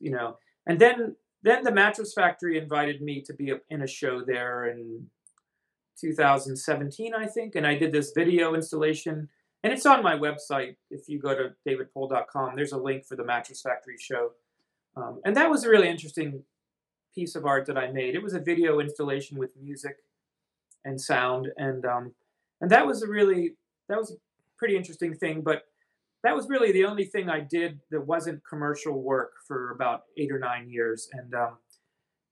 you 0.00 0.10
know, 0.10 0.38
and 0.66 0.78
then 0.78 1.16
then 1.42 1.62
the 1.62 1.72
Mattress 1.72 2.12
Factory 2.12 2.58
invited 2.58 3.00
me 3.00 3.22
to 3.22 3.32
be 3.32 3.52
in 3.70 3.82
a 3.82 3.86
show 3.86 4.22
there 4.24 4.66
in 4.66 5.06
2017, 6.00 7.14
I 7.14 7.26
think, 7.26 7.54
and 7.54 7.66
I 7.66 7.76
did 7.76 7.92
this 7.92 8.12
video 8.14 8.54
installation, 8.54 9.28
and 9.62 9.72
it's 9.72 9.86
on 9.86 10.02
my 10.02 10.16
website. 10.16 10.76
If 10.90 11.08
you 11.08 11.20
go 11.20 11.36
to 11.36 11.54
davidpohl.com, 11.68 12.56
there's 12.56 12.72
a 12.72 12.78
link 12.78 13.06
for 13.06 13.16
the 13.16 13.24
Mattress 13.24 13.62
Factory 13.62 13.96
show, 13.98 14.30
um, 14.96 15.20
and 15.24 15.36
that 15.36 15.50
was 15.50 15.64
a 15.64 15.70
really 15.70 15.88
interesting 15.88 16.42
piece 17.14 17.34
of 17.34 17.46
art 17.46 17.66
that 17.66 17.78
I 17.78 17.90
made. 17.90 18.14
It 18.14 18.22
was 18.22 18.34
a 18.34 18.40
video 18.40 18.80
installation 18.80 19.38
with 19.38 19.50
music 19.60 19.96
and 20.84 21.00
sound, 21.00 21.48
and 21.56 21.84
um, 21.84 22.14
and 22.60 22.70
that 22.70 22.86
was 22.86 23.02
a 23.02 23.08
really 23.08 23.54
that 23.88 23.98
was 23.98 24.16
pretty 24.58 24.76
interesting 24.76 25.14
thing. 25.14 25.42
But 25.42 25.64
that 26.22 26.34
was 26.34 26.48
really 26.48 26.72
the 26.72 26.84
only 26.84 27.04
thing 27.04 27.28
I 27.28 27.40
did 27.40 27.78
that 27.90 28.00
wasn't 28.00 28.44
commercial 28.44 29.02
work 29.02 29.32
for 29.46 29.70
about 29.70 30.02
eight 30.16 30.32
or 30.32 30.38
nine 30.38 30.68
years, 30.68 31.08
and 31.12 31.34
um, 31.34 31.58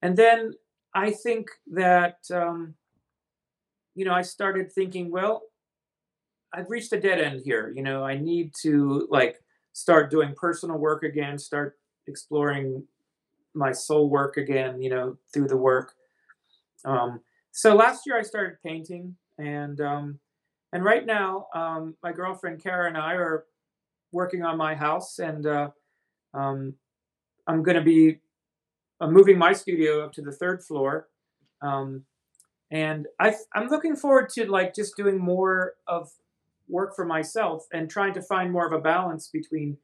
and 0.02 0.16
then 0.16 0.54
I 0.94 1.10
think 1.10 1.48
that 1.72 2.18
um, 2.32 2.74
you 3.94 4.04
know 4.04 4.14
I 4.14 4.22
started 4.22 4.72
thinking, 4.72 5.10
well, 5.10 5.42
I've 6.52 6.70
reached 6.70 6.92
a 6.92 7.00
dead 7.00 7.20
end 7.20 7.42
here. 7.44 7.72
You 7.74 7.82
know, 7.82 8.04
I 8.04 8.16
need 8.16 8.52
to 8.62 9.06
like 9.10 9.40
start 9.72 10.10
doing 10.10 10.34
personal 10.36 10.76
work 10.76 11.02
again, 11.02 11.38
start 11.38 11.76
exploring 12.06 12.86
my 13.54 13.72
soul 13.72 14.08
work 14.08 14.36
again, 14.36 14.80
you 14.80 14.90
know, 14.90 15.16
through 15.32 15.48
the 15.48 15.56
work. 15.56 15.94
Um, 16.84 17.20
so 17.52 17.74
last 17.74 18.06
year 18.06 18.18
I 18.18 18.22
started 18.22 18.56
painting, 18.64 19.16
and 19.38 19.80
um, 19.80 20.18
and 20.74 20.84
right 20.84 21.06
now 21.06 21.46
um, 21.54 21.96
my 22.02 22.12
girlfriend 22.12 22.62
Kara 22.62 22.88
and 22.88 22.98
I 22.98 23.14
are 23.14 23.46
working 24.12 24.42
on 24.42 24.58
my 24.58 24.74
house, 24.74 25.18
and 25.18 25.46
uh, 25.46 25.70
um, 26.34 26.74
I'm 27.46 27.62
going 27.62 27.76
to 27.76 27.82
be 27.82 28.20
moving 29.00 29.38
my 29.38 29.52
studio 29.52 30.04
up 30.04 30.12
to 30.12 30.22
the 30.22 30.32
third 30.32 30.62
floor. 30.62 31.08
Um, 31.62 32.04
and 32.70 33.06
I, 33.20 33.34
I'm 33.54 33.68
looking 33.68 33.96
forward 33.96 34.30
to 34.30 34.46
like 34.46 34.74
just 34.74 34.96
doing 34.96 35.18
more 35.18 35.74
of 35.86 36.10
work 36.68 36.96
for 36.96 37.04
myself 37.04 37.66
and 37.72 37.90
trying 37.90 38.14
to 38.14 38.22
find 38.22 38.50
more 38.52 38.66
of 38.66 38.72
a 38.72 38.80
balance 38.80 39.28
between 39.28 39.76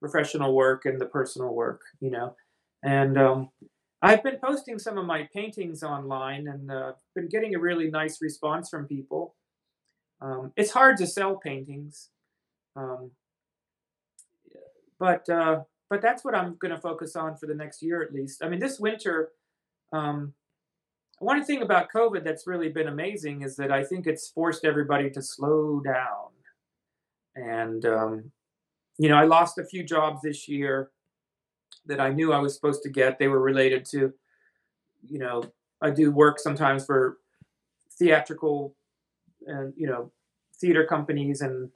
professional 0.00 0.54
work 0.54 0.84
and 0.84 1.00
the 1.00 1.06
personal 1.06 1.54
work, 1.54 1.82
you 2.00 2.10
know. 2.10 2.34
And 2.82 3.18
um, 3.18 3.50
I've 4.02 4.22
been 4.22 4.38
posting 4.42 4.78
some 4.78 4.98
of 4.98 5.06
my 5.06 5.28
paintings 5.32 5.82
online 5.82 6.48
and 6.48 6.70
uh, 6.70 6.92
been 7.14 7.28
getting 7.28 7.54
a 7.54 7.58
really 7.58 7.90
nice 7.90 8.20
response 8.20 8.68
from 8.68 8.86
people. 8.86 9.34
Um, 10.20 10.52
it's 10.56 10.70
hard 10.70 10.96
to 10.98 11.06
sell 11.06 11.36
paintings, 11.36 12.10
um, 12.76 13.10
but 14.98 15.28
uh, 15.28 15.60
but 15.90 16.00
that's 16.00 16.24
what 16.24 16.34
I'm 16.34 16.56
going 16.56 16.74
to 16.74 16.80
focus 16.80 17.14
on 17.16 17.36
for 17.36 17.46
the 17.46 17.54
next 17.54 17.82
year 17.82 18.02
at 18.02 18.12
least. 18.12 18.42
I 18.42 18.48
mean, 18.48 18.60
this 18.60 18.80
winter, 18.80 19.32
um, 19.92 20.32
one 21.18 21.44
thing 21.44 21.62
about 21.62 21.92
COVID 21.92 22.24
that's 22.24 22.46
really 22.46 22.68
been 22.68 22.88
amazing 22.88 23.42
is 23.42 23.56
that 23.56 23.70
I 23.70 23.84
think 23.84 24.06
it's 24.06 24.28
forced 24.28 24.64
everybody 24.64 25.10
to 25.10 25.22
slow 25.22 25.80
down. 25.80 26.30
And 27.36 27.84
um, 27.84 28.32
you 28.98 29.08
know, 29.08 29.16
I 29.16 29.24
lost 29.24 29.58
a 29.58 29.64
few 29.64 29.82
jobs 29.82 30.22
this 30.22 30.48
year 30.48 30.90
that 31.86 32.00
I 32.00 32.10
knew 32.10 32.32
I 32.32 32.38
was 32.38 32.54
supposed 32.54 32.82
to 32.84 32.88
get. 32.88 33.18
They 33.18 33.28
were 33.28 33.40
related 33.40 33.84
to, 33.86 34.12
you 35.06 35.18
know, 35.18 35.42
I 35.82 35.90
do 35.90 36.10
work 36.10 36.38
sometimes 36.38 36.86
for 36.86 37.18
theatrical 37.98 38.74
and 39.46 39.72
you 39.76 39.86
know 39.86 40.12
theater 40.60 40.86
companies 40.86 41.40
and 41.40 41.70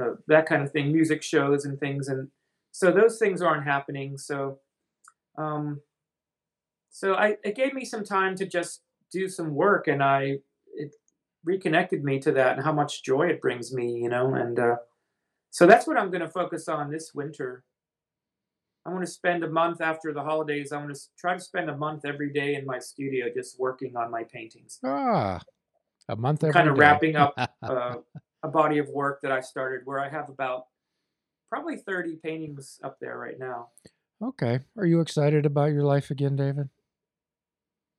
uh, 0.00 0.14
that 0.28 0.46
kind 0.46 0.62
of 0.62 0.70
thing, 0.70 0.92
music 0.92 1.22
shows 1.22 1.64
and 1.64 1.78
things, 1.78 2.08
and 2.08 2.28
so 2.72 2.92
those 2.92 3.18
things 3.18 3.42
aren't 3.42 3.64
happening. 3.64 4.16
So, 4.18 4.58
um, 5.36 5.80
so 6.90 7.14
I 7.14 7.36
it 7.44 7.56
gave 7.56 7.74
me 7.74 7.84
some 7.84 8.04
time 8.04 8.36
to 8.36 8.46
just 8.46 8.82
do 9.12 9.28
some 9.28 9.54
work, 9.54 9.88
and 9.88 10.02
I 10.02 10.38
it 10.74 10.94
reconnected 11.44 12.04
me 12.04 12.18
to 12.20 12.32
that 12.32 12.56
and 12.56 12.64
how 12.64 12.72
much 12.72 13.02
joy 13.02 13.28
it 13.28 13.40
brings 13.40 13.72
me, 13.72 13.94
you 13.94 14.08
know, 14.08 14.34
and 14.34 14.58
uh, 14.58 14.76
so 15.50 15.66
that's 15.66 15.86
what 15.86 15.96
I'm 15.96 16.10
going 16.10 16.20
to 16.20 16.28
focus 16.28 16.68
on 16.68 16.90
this 16.90 17.12
winter 17.14 17.64
I 18.86 18.90
want 18.90 19.04
to 19.04 19.10
spend 19.10 19.44
a 19.44 19.50
month 19.50 19.80
after 19.80 20.12
the 20.12 20.22
holidays. 20.22 20.72
I 20.72 20.78
want 20.78 20.94
to 20.94 21.00
try 21.18 21.34
to 21.34 21.40
spend 21.40 21.68
a 21.68 21.76
month 21.76 22.04
every 22.04 22.32
day 22.32 22.54
in 22.54 22.64
my 22.64 22.78
studio 22.78 23.26
just 23.34 23.58
working 23.58 23.96
on 23.96 24.10
my 24.10 24.24
paintings. 24.24 24.78
Ah, 24.84 25.40
a 26.10 26.16
month 26.16 26.42
every 26.42 26.52
kind 26.52 26.68
of 26.68 26.74
day. 26.74 26.80
wrapping 26.80 27.16
up 27.16 27.34
uh, 27.62 27.94
a 28.42 28.48
body 28.48 28.78
of 28.78 28.88
work 28.88 29.20
that 29.22 29.32
I 29.32 29.40
started 29.40 29.82
where 29.84 30.00
I 30.00 30.08
have 30.08 30.28
about 30.28 30.66
probably 31.48 31.76
30 31.76 32.16
paintings 32.22 32.78
up 32.82 32.98
there 33.00 33.18
right 33.18 33.38
now. 33.38 33.68
okay. 34.22 34.60
Are 34.76 34.86
you 34.86 35.00
excited 35.00 35.46
about 35.46 35.72
your 35.72 35.82
life 35.84 36.10
again, 36.10 36.36
David? 36.36 36.68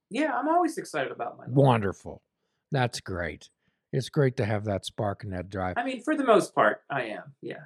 Yeah, 0.10 0.38
I'm 0.38 0.50
always 0.50 0.78
excited 0.78 1.12
about 1.12 1.38
my 1.38 1.46
life. 1.46 1.54
Wonderful. 1.54 2.22
That's 2.72 3.00
great. 3.00 3.50
It's 3.94 4.10
great 4.10 4.38
to 4.38 4.46
have 4.46 4.66
that 4.66 4.86
spark 4.86 5.24
and 5.24 5.34
that 5.34 5.50
drive. 5.50 5.78
I 5.78 5.84
mean, 5.84 6.02
for 6.02 6.16
the 6.16 6.24
most 6.24 6.56
part, 6.56 6.82
I 6.90 7.04
am. 7.04 7.24
Yeah. 7.42 7.66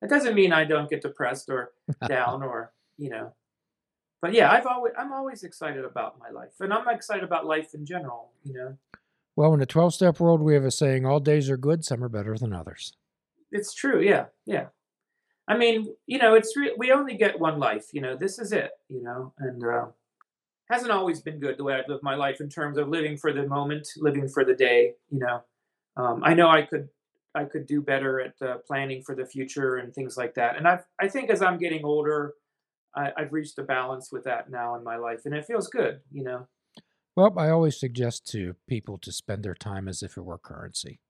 It 0.00 0.08
doesn't 0.08 0.34
mean 0.34 0.52
I 0.52 0.64
don't 0.64 0.88
get 0.88 1.02
depressed 1.02 1.50
or 1.50 1.72
down 2.08 2.42
or, 2.42 2.72
you 2.96 3.10
know. 3.10 3.34
But 4.20 4.32
yeah, 4.32 4.50
I've 4.50 4.66
always 4.66 4.94
I'm 4.98 5.12
always 5.12 5.44
excited 5.44 5.84
about 5.84 6.18
my 6.18 6.30
life. 6.30 6.50
And 6.60 6.72
I'm 6.72 6.88
excited 6.88 7.22
about 7.22 7.46
life 7.46 7.74
in 7.74 7.86
general, 7.86 8.32
you 8.44 8.52
know. 8.52 8.76
Well, 9.38 9.54
in 9.54 9.60
the 9.60 9.66
12 9.66 9.94
step 9.94 10.18
world, 10.18 10.40
we 10.40 10.54
have 10.54 10.64
a 10.64 10.70
saying 10.72 11.06
all 11.06 11.20
days 11.20 11.48
are 11.48 11.56
good, 11.56 11.84
some 11.84 12.02
are 12.02 12.08
better 12.08 12.36
than 12.36 12.52
others. 12.52 12.94
It's 13.52 13.72
true. 13.72 14.00
Yeah. 14.02 14.24
Yeah. 14.46 14.66
I 15.46 15.56
mean, 15.56 15.94
you 16.08 16.18
know, 16.18 16.34
it's 16.34 16.56
re- 16.56 16.74
we 16.76 16.90
only 16.90 17.16
get 17.16 17.38
one 17.38 17.60
life, 17.60 17.86
you 17.92 18.00
know. 18.00 18.16
This 18.16 18.40
is 18.40 18.50
it, 18.50 18.72
you 18.88 19.00
know. 19.00 19.32
And 19.38 19.62
uh, 19.62 19.86
hasn't 20.68 20.90
always 20.90 21.20
been 21.20 21.38
good 21.38 21.56
the 21.56 21.62
way 21.62 21.74
I've 21.74 21.88
lived 21.88 22.02
my 22.02 22.16
life 22.16 22.40
in 22.40 22.48
terms 22.48 22.78
of 22.78 22.88
living 22.88 23.16
for 23.16 23.32
the 23.32 23.46
moment, 23.46 23.86
living 23.98 24.26
for 24.28 24.44
the 24.44 24.54
day, 24.54 24.94
you 25.08 25.20
know. 25.20 25.44
Um, 25.96 26.20
I 26.24 26.34
know 26.34 26.48
I 26.48 26.62
could 26.62 26.88
I 27.32 27.44
could 27.44 27.68
do 27.68 27.80
better 27.80 28.20
at 28.20 28.42
uh, 28.42 28.56
planning 28.66 29.04
for 29.04 29.14
the 29.14 29.24
future 29.24 29.76
and 29.76 29.94
things 29.94 30.16
like 30.16 30.34
that. 30.34 30.56
And 30.56 30.66
I 30.66 30.80
I 31.00 31.06
think 31.06 31.30
as 31.30 31.42
I'm 31.42 31.58
getting 31.58 31.84
older, 31.84 32.34
I, 32.96 33.12
I've 33.16 33.32
reached 33.32 33.56
a 33.60 33.62
balance 33.62 34.10
with 34.10 34.24
that 34.24 34.50
now 34.50 34.74
in 34.74 34.82
my 34.82 34.96
life, 34.96 35.20
and 35.26 35.34
it 35.34 35.46
feels 35.46 35.68
good, 35.68 36.00
you 36.10 36.24
know. 36.24 36.48
Well, 37.18 37.36
I 37.36 37.50
always 37.50 37.76
suggest 37.76 38.28
to 38.28 38.54
people 38.68 38.96
to 38.98 39.10
spend 39.10 39.42
their 39.42 39.56
time 39.56 39.88
as 39.88 40.04
if 40.04 40.16
it 40.16 40.24
were 40.24 40.38
currency, 40.38 41.00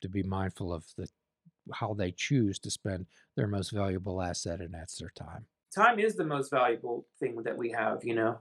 to 0.00 0.08
be 0.08 0.24
mindful 0.24 0.72
of 0.72 0.86
the 0.96 1.06
how 1.72 1.94
they 1.94 2.10
choose 2.10 2.58
to 2.58 2.70
spend 2.72 3.06
their 3.36 3.46
most 3.46 3.70
valuable 3.70 4.20
asset, 4.20 4.60
and 4.60 4.74
that's 4.74 4.96
their 4.96 5.12
time. 5.14 5.46
Time 5.72 6.00
is 6.00 6.16
the 6.16 6.24
most 6.24 6.50
valuable 6.50 7.06
thing 7.20 7.40
that 7.44 7.56
we 7.56 7.70
have, 7.70 8.02
you 8.02 8.16
know. 8.16 8.40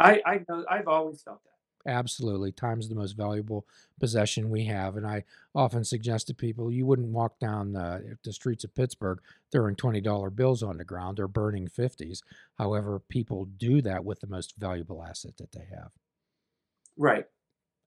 I 0.00 0.22
I 0.24 0.40
know 0.48 0.64
I've 0.66 0.88
always 0.88 1.20
felt 1.20 1.42
that. 1.44 1.55
Absolutely. 1.86 2.50
Time's 2.52 2.88
the 2.88 2.94
most 2.96 3.12
valuable 3.12 3.66
possession 4.00 4.50
we 4.50 4.64
have. 4.64 4.96
And 4.96 5.06
I 5.06 5.24
often 5.54 5.84
suggest 5.84 6.26
to 6.26 6.34
people 6.34 6.72
you 6.72 6.84
wouldn't 6.84 7.08
walk 7.08 7.38
down 7.38 7.72
the, 7.72 8.18
the 8.24 8.32
streets 8.32 8.64
of 8.64 8.74
Pittsburgh 8.74 9.20
throwing 9.52 9.76
$20 9.76 10.34
bills 10.34 10.62
on 10.62 10.78
the 10.78 10.84
ground 10.84 11.20
or 11.20 11.28
burning 11.28 11.68
50s. 11.68 12.22
However, 12.58 12.98
people 12.98 13.44
do 13.44 13.80
that 13.82 14.04
with 14.04 14.20
the 14.20 14.26
most 14.26 14.54
valuable 14.58 15.02
asset 15.02 15.36
that 15.38 15.52
they 15.52 15.66
have. 15.70 15.92
Right. 16.96 17.26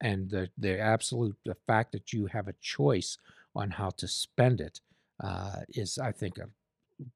And 0.01 0.29
the, 0.29 0.49
the 0.57 0.79
absolute 0.79 1.35
the 1.45 1.55
fact 1.67 1.91
that 1.91 2.13
you 2.13 2.27
have 2.27 2.47
a 2.47 2.53
choice 2.61 3.17
on 3.55 3.71
how 3.71 3.89
to 3.91 4.07
spend 4.07 4.61
it 4.61 4.79
uh, 5.21 5.61
is, 5.69 5.97
I 5.97 6.11
think, 6.13 6.37
a, 6.37 6.49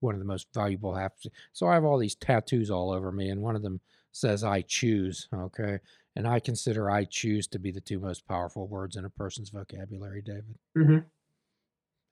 one 0.01 0.15
of 0.15 0.19
the 0.19 0.25
most 0.25 0.47
valuable. 0.53 0.95
Have 0.95 1.13
so 1.53 1.67
I 1.67 1.75
have 1.75 1.85
all 1.85 1.97
these 1.97 2.15
tattoos 2.15 2.69
all 2.69 2.91
over 2.91 3.11
me, 3.11 3.29
and 3.29 3.41
one 3.41 3.55
of 3.55 3.61
them 3.61 3.79
says 4.11 4.43
"I 4.43 4.61
choose." 4.61 5.29
Okay, 5.33 5.79
and 6.15 6.27
I 6.27 6.39
consider 6.39 6.89
I 6.89 7.05
choose 7.05 7.47
to 7.47 7.59
be 7.59 7.71
the 7.71 7.81
two 7.81 7.99
most 7.99 8.27
powerful 8.27 8.67
words 8.67 8.95
in 8.95 9.05
a 9.05 9.09
person's 9.09 9.49
vocabulary, 9.49 10.21
David. 10.21 10.55
hmm 10.75 10.97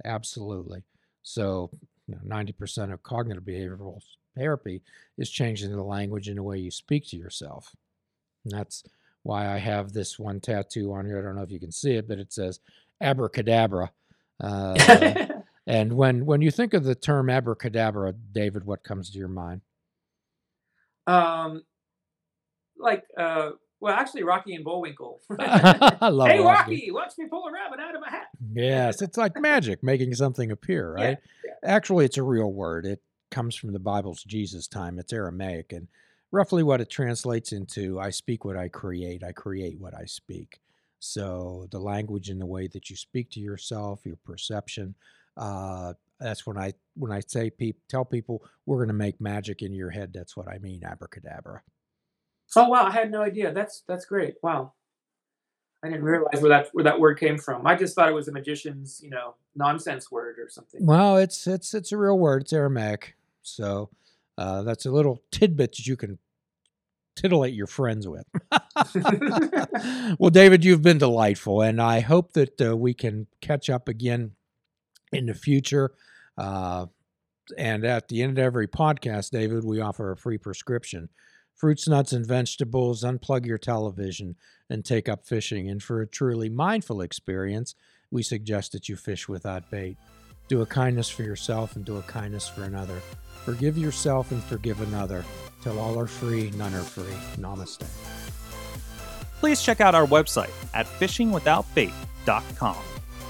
Absolutely. 0.04 0.84
So, 1.22 1.70
you 2.08 2.16
know, 2.16 2.22
90% 2.36 2.92
of 2.92 3.04
cognitive 3.04 3.44
behavioral 3.44 4.02
therapy 4.36 4.82
is 5.18 5.30
changing 5.30 5.72
the 5.72 5.84
language 5.84 6.28
and 6.28 6.38
the 6.38 6.44
way 6.44 6.58
you 6.58 6.72
speak 6.72 7.08
to 7.10 7.18
yourself. 7.18 7.76
And 8.44 8.54
that's 8.58 8.84
why 9.22 9.54
I 9.54 9.60
have 9.60 9.94
this 9.94 10.18
one 10.18 10.40
tattoo 10.40 10.94
on 10.94 11.06
here. 11.06 11.20
I 11.20 11.22
don't 11.22 11.36
know 11.36 11.44
if 11.44 11.52
you 11.52 11.60
can 11.60 11.72
see 11.72 11.92
it, 11.92 12.08
but 12.08 12.18
it 12.18 12.34
says 12.34 12.60
abracadabra. 13.00 13.92
Uh, 14.44 15.14
and 15.68 15.94
when 15.94 16.26
when 16.26 16.42
you 16.42 16.50
think 16.50 16.74
of 16.74 16.84
the 16.84 16.96
term 16.96 17.30
abracadabra, 17.30 18.14
David, 18.32 18.66
what 18.66 18.84
comes 18.84 19.12
to 19.12 19.20
your 19.20 19.28
mind? 19.28 19.62
um, 21.08 21.64
like 22.78 23.04
uh, 23.18 23.52
well, 23.82 23.96
actually, 23.96 24.24
Rocky 24.24 24.54
and 24.54 24.64
Bullwinkle. 24.64 25.22
I 25.40 26.10
love 26.10 26.30
hey, 26.30 26.40
Rocky. 26.40 26.92
Watch 26.92 27.18
me 27.18 27.26
pull 27.26 27.48
a 27.48 27.52
rabbit 27.52 27.80
out 27.80 27.96
of 27.96 28.04
a 28.04 28.10
hat. 28.10 28.28
Yes, 28.54 29.02
it's 29.02 29.18
like 29.18 29.40
magic, 29.40 29.82
making 29.84 30.14
something 30.14 30.52
appear, 30.52 30.94
right? 30.94 31.18
yeah. 31.44 31.54
Actually, 31.64 32.06
it's 32.06 32.18
a 32.18 32.24
real 32.24 32.54
word. 32.54 32.86
It 32.86 33.02
comes 33.32 33.56
from 33.56 33.74
the 33.74 33.80
Bible's 33.80 34.24
Jesus 34.24 34.68
time. 34.68 35.00
It's 35.00 35.12
Aramaic, 35.12 35.74
and 35.74 35.88
roughly 36.32 36.62
what 36.62 36.80
it 36.80 36.92
translates 36.92 37.54
into 37.54 38.00
I 38.00 38.12
speak 38.12 38.46
what 38.46 38.56
I 38.56 38.68
create, 38.68 39.24
I 39.24 39.32
create 39.32 39.80
what 39.80 39.96
I 39.96 40.06
speak. 40.06 40.60
So 41.00 41.66
the 41.72 41.80
language 41.80 42.30
and 42.30 42.40
the 42.40 42.46
way 42.46 42.68
that 42.68 42.92
you 42.92 42.96
speak 42.96 43.32
to 43.32 43.40
yourself, 43.40 44.02
your 44.06 44.18
perception, 44.24 44.94
uh, 45.38 45.94
that's 46.20 46.46
when 46.46 46.60
I 46.60 46.74
when 46.96 47.12
I 47.12 47.22
say 47.26 47.50
peop, 47.50 47.78
tell 47.90 48.06
people 48.06 48.44
we're 48.68 48.78
going 48.78 48.90
to 48.90 48.94
make 48.94 49.20
magic 49.20 49.64
in 49.64 49.74
your 49.74 49.90
head. 49.90 50.12
That's 50.14 50.38
what 50.38 50.48
I 50.48 50.60
mean, 50.60 50.84
abracadabra. 50.84 51.64
Oh 52.56 52.68
wow, 52.68 52.86
I 52.86 52.92
had 52.92 53.12
no 53.12 53.22
idea. 53.22 53.54
That's 53.54 53.84
that's 53.88 54.06
great. 54.06 54.36
Wow. 54.42 54.74
I 55.84 55.90
didn't 55.90 56.04
realize 56.04 56.40
where 56.42 56.50
that 56.50 56.70
where 56.74 56.84
that 56.84 57.00
word 57.00 57.20
came 57.20 57.38
from. 57.38 57.66
I 57.66 57.76
just 57.76 57.96
thought 57.96 58.08
it 58.08 58.14
was 58.14 58.28
a 58.28 58.32
magician's, 58.32 59.02
you 59.04 59.10
know, 59.10 59.36
nonsense 59.56 60.12
word 60.12 60.38
or 60.38 60.48
something. 60.50 60.86
Well, 60.86 61.18
it's 61.18 61.48
it's 61.48 61.74
it's 61.74 61.92
a 61.92 61.98
real 61.98 62.20
word. 62.20 62.44
It's 62.44 62.54
Aramaic, 62.54 63.16
so 63.42 63.90
uh, 64.38 64.62
that's 64.62 64.86
a 64.86 64.92
little 64.92 65.24
tidbit 65.32 65.72
that 65.72 65.88
you 65.88 65.98
can 65.98 66.20
titillate 67.16 67.56
your 67.56 67.68
friends 67.68 68.08
with. 68.08 68.26
well, 70.20 70.30
David, 70.30 70.64
you've 70.64 70.84
been 70.84 71.00
delightful, 71.00 71.62
and 71.62 71.82
I 71.82 72.02
hope 72.02 72.34
that 72.34 72.62
uh, 72.62 72.78
we 72.78 72.94
can 72.94 73.26
catch 73.42 73.70
up 73.70 73.88
again 73.88 74.32
in 75.12 75.26
the 75.26 75.34
future. 75.34 75.92
Uh, 76.38 76.86
and 77.58 77.86
at 77.86 78.08
the 78.08 78.22
end 78.22 78.38
of 78.38 78.44
every 78.44 78.68
podcast, 78.68 79.32
David, 79.32 79.66
we 79.66 79.82
offer 79.82 80.12
a 80.12 80.18
free 80.18 80.38
prescription 80.38 81.10
fruits, 81.62 81.88
nuts, 81.88 82.12
and 82.12 82.26
vegetables, 82.26 83.04
unplug 83.04 83.46
your 83.46 83.60
television, 83.60 84.36
and 84.68 84.84
take 84.84 85.08
up 85.08 85.28
fishing. 85.28 85.70
And 85.70 85.82
for 85.82 86.02
a 86.02 86.08
truly 86.08 86.50
mindful 86.50 87.02
experience, 87.02 87.76
we 88.10 88.24
suggest 88.24 88.72
that 88.72 88.90
you 88.90 88.96
fish 88.96 89.30
without 89.30 89.70
bait. 89.70 89.96
Do 90.48 90.64
a 90.64 90.66
kindness 90.66 91.08
for 91.08 91.22
yourself 91.22 91.76
and 91.76 91.86
do 91.86 91.98
a 91.98 92.02
kindness 92.02 92.50
for 92.50 92.64
another. 92.64 93.00
Forgive 93.46 93.78
yourself 93.78 94.32
and 94.32 94.44
forgive 94.44 94.82
another. 94.82 95.24
Till 95.62 95.78
all 95.78 96.00
are 96.00 96.08
free, 96.08 96.50
none 96.56 96.74
are 96.74 96.82
free. 96.82 97.14
Namaste. 97.40 97.86
Please 99.40 99.62
check 99.62 99.82
out 99.82 99.94
our 99.94 100.08
website 100.08 100.50
at 100.74 100.88
fishingwithoutbait.com, 100.88 102.76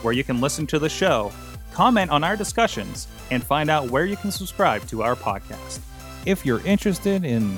where 0.04 0.14
you 0.14 0.24
can 0.24 0.40
listen 0.40 0.66
to 0.68 0.80
the 0.80 0.88
show, 0.88 1.34
comment 1.74 2.10
on 2.10 2.24
our 2.24 2.38
discussions, 2.38 3.10
and 3.30 3.44
find 3.44 3.70
out 3.70 3.90
where 3.90 4.06
you 4.06 4.16
can 4.16 4.32
subscribe 4.32 4.88
to 4.88 5.04
our 5.04 5.18
podcast. 5.18 5.82
If 6.26 6.46
you're 6.46 6.66
interested 6.66 7.26
in 7.26 7.58